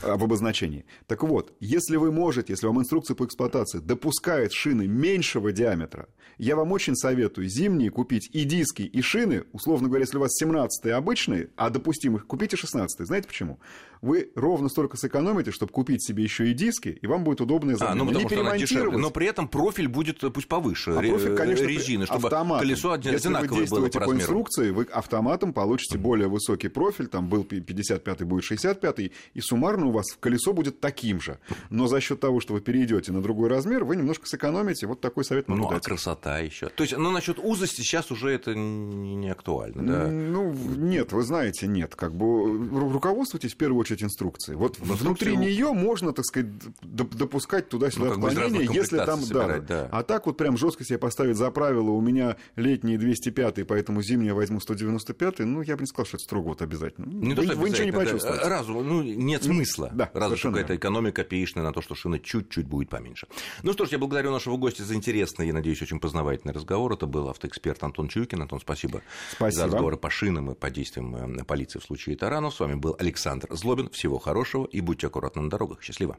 в 0.00 0.24
обозначении. 0.24 0.84
Так 1.06 1.22
вот, 1.22 1.54
если 1.60 1.96
вы 1.96 2.10
можете, 2.10 2.52
если 2.52 2.66
вам 2.66 2.80
инструкция 2.80 3.14
по 3.14 3.24
эксплуатации 3.24 3.78
допускает 3.78 4.52
шины 4.52 4.86
меньшего 4.86 5.52
диаметра, 5.52 6.08
я 6.38 6.56
вам 6.56 6.72
очень 6.72 6.96
советую 6.96 7.48
зимние 7.48 7.90
купить 7.90 8.28
и 8.32 8.44
диски, 8.44 8.82
и 8.82 9.00
шины, 9.02 9.44
условно 9.52 9.88
говоря, 9.88 10.02
если 10.02 10.16
у 10.16 10.20
вас 10.20 10.34
17 10.34 10.86
обычные, 10.86 11.50
а 11.56 11.70
допустимых, 11.70 12.26
купите 12.26 12.56
16 12.56 13.06
Знаете 13.06 13.28
почему? 13.28 13.60
Вы 14.02 14.32
ровно 14.34 14.68
столько 14.68 14.96
сэкономите, 14.96 15.52
чтобы 15.52 15.72
купить 15.72 16.04
себе 16.04 16.24
еще 16.24 16.50
и 16.50 16.54
диски, 16.54 16.98
и 17.00 17.06
вам 17.06 17.22
будет 17.22 17.40
удобно 17.40 17.76
замена. 17.76 17.92
А, 17.92 17.94
ну, 17.94 18.06
потому 18.06 18.24
не 18.24 18.34
что 18.34 18.40
она 18.40 18.58
дешевле, 18.58 18.98
но 18.98 19.10
при 19.10 19.28
этом 19.28 19.46
профиль 19.46 19.86
будет 19.86 20.18
пусть 20.34 20.48
повыше 20.48 20.90
а 20.90 20.98
профиль, 20.98 21.36
конечно, 21.36 21.64
резины, 21.64 22.06
чтобы 22.06 22.26
автоматом. 22.26 22.66
колесо 22.66 22.92
одинаковое 22.92 23.12
Если 23.12 23.28
вы 23.28 23.56
действуете 23.58 24.00
по, 24.00 24.06
по 24.06 24.14
инструкции, 24.14 24.70
вы 24.70 24.84
автоматом 24.84 25.52
получите 25.52 25.98
более 25.98 26.26
высокий 26.26 26.66
профиль, 26.66 27.06
там 27.06 27.28
был 27.28 27.44
55 27.44 28.24
будет 28.24 28.42
65 28.42 28.98
и 28.98 29.40
суммарно 29.40 29.86
у 29.86 29.92
вас 29.92 30.06
колесо 30.18 30.52
будет 30.52 30.80
таким 30.80 31.20
же. 31.20 31.38
Но 31.70 31.86
за 31.86 32.00
счет 32.00 32.18
того, 32.18 32.40
что 32.40 32.54
вы 32.54 32.60
перейдете 32.60 33.12
на 33.12 33.22
другой 33.22 33.48
размер, 33.48 33.84
вы 33.84 33.94
немножко 33.94 34.26
сэкономите. 34.26 34.88
Вот 34.88 35.00
такой 35.00 35.24
совет 35.24 35.46
могу 35.46 35.62
ну, 35.62 35.70
дать. 35.70 35.86
а 35.86 35.88
красота 35.88 36.40
еще. 36.40 36.68
То 36.70 36.82
есть, 36.82 36.96
ну, 36.96 37.12
насчет 37.12 37.38
узости 37.38 37.82
сейчас 37.82 38.10
уже 38.10 38.30
это 38.30 38.54
не, 38.54 39.14
не 39.14 39.30
актуально, 39.30 39.86
да? 39.86 40.06
Ну, 40.08 40.52
нет, 40.52 41.12
вы 41.12 41.22
знаете, 41.22 41.68
нет. 41.68 41.94
Как 41.94 42.14
бы 42.14 42.68
руководствуйтесь 42.90 43.54
в 43.54 43.56
первую 43.56 43.80
очередь 43.80 43.91
инструкцией. 44.00 44.56
Вот 44.56 44.78
Но 44.80 44.94
внутри 44.94 45.36
нее 45.36 45.72
можно, 45.72 46.12
так 46.12 46.24
сказать, 46.24 46.50
допускать 46.82 47.68
туда-сюда 47.68 48.06
ну, 48.06 48.12
отклонения, 48.12 48.70
если 48.72 48.98
там... 48.98 49.20
Собирать, 49.20 49.66
да. 49.66 49.82
да. 49.82 49.88
А 49.90 50.02
так 50.04 50.26
вот 50.26 50.36
прям 50.36 50.56
жестко 50.56 50.84
себе 50.84 50.98
поставить 50.98 51.36
за 51.36 51.50
правило, 51.50 51.90
у 51.90 52.00
меня 52.00 52.36
летние 52.54 52.98
205, 52.98 53.66
поэтому 53.66 54.02
зимние 54.02 54.34
возьму 54.34 54.60
195, 54.60 55.40
ну, 55.40 55.62
я 55.62 55.76
бы 55.76 55.82
не 55.82 55.86
сказал, 55.86 56.06
что 56.06 56.16
это 56.16 56.24
строго 56.24 56.48
вот 56.48 56.62
обязательно. 56.62 57.06
Не 57.06 57.34
вы, 57.34 57.46
вы 57.54 57.70
ничего 57.70 57.84
не 57.84 57.92
почувствуете. 57.92 58.46
Разум, 58.46 58.86
ну, 58.86 59.02
нет 59.02 59.42
смысла. 59.42 59.90
Да, 59.92 60.10
Разве 60.14 60.36
что 60.36 60.50
какая-то 60.50 60.76
экономика 60.76 61.24
пеечная 61.24 61.64
на 61.64 61.72
то, 61.72 61.82
что 61.82 61.94
шина 61.94 62.18
чуть-чуть 62.18 62.66
будет 62.66 62.88
поменьше. 62.88 63.26
Ну 63.62 63.72
что 63.72 63.86
ж, 63.86 63.90
я 63.90 63.98
благодарю 63.98 64.30
нашего 64.30 64.56
гостя 64.56 64.84
за 64.84 64.94
интересный 64.94 65.48
и, 65.48 65.52
надеюсь, 65.52 65.82
очень 65.82 65.98
познавательный 65.98 66.54
разговор. 66.54 66.92
Это 66.92 67.06
был 67.06 67.28
автоэксперт 67.28 67.82
Антон 67.82 68.08
Чуйкин. 68.08 68.42
Антон, 68.42 68.60
спасибо, 68.60 69.02
спасибо. 69.32 69.58
за 69.58 69.66
разговоры 69.66 69.96
по 69.96 70.10
шинам 70.10 70.50
и 70.50 70.54
по 70.54 70.70
действиям 70.70 71.38
э, 71.40 71.44
полиции 71.44 71.78
в 71.78 71.84
случае 71.84 72.16
таранов. 72.16 72.54
С 72.54 72.60
вами 72.60 72.74
был 72.74 72.96
Александр 72.98 73.48
Злобин. 73.50 73.81
Всего 73.90 74.18
хорошего 74.18 74.66
и 74.66 74.80
будьте 74.80 75.06
аккуратны 75.06 75.42
на 75.42 75.50
дорогах. 75.50 75.82
Счастливо. 75.82 76.16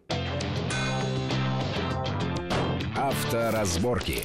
Авторазборки. 2.95 4.23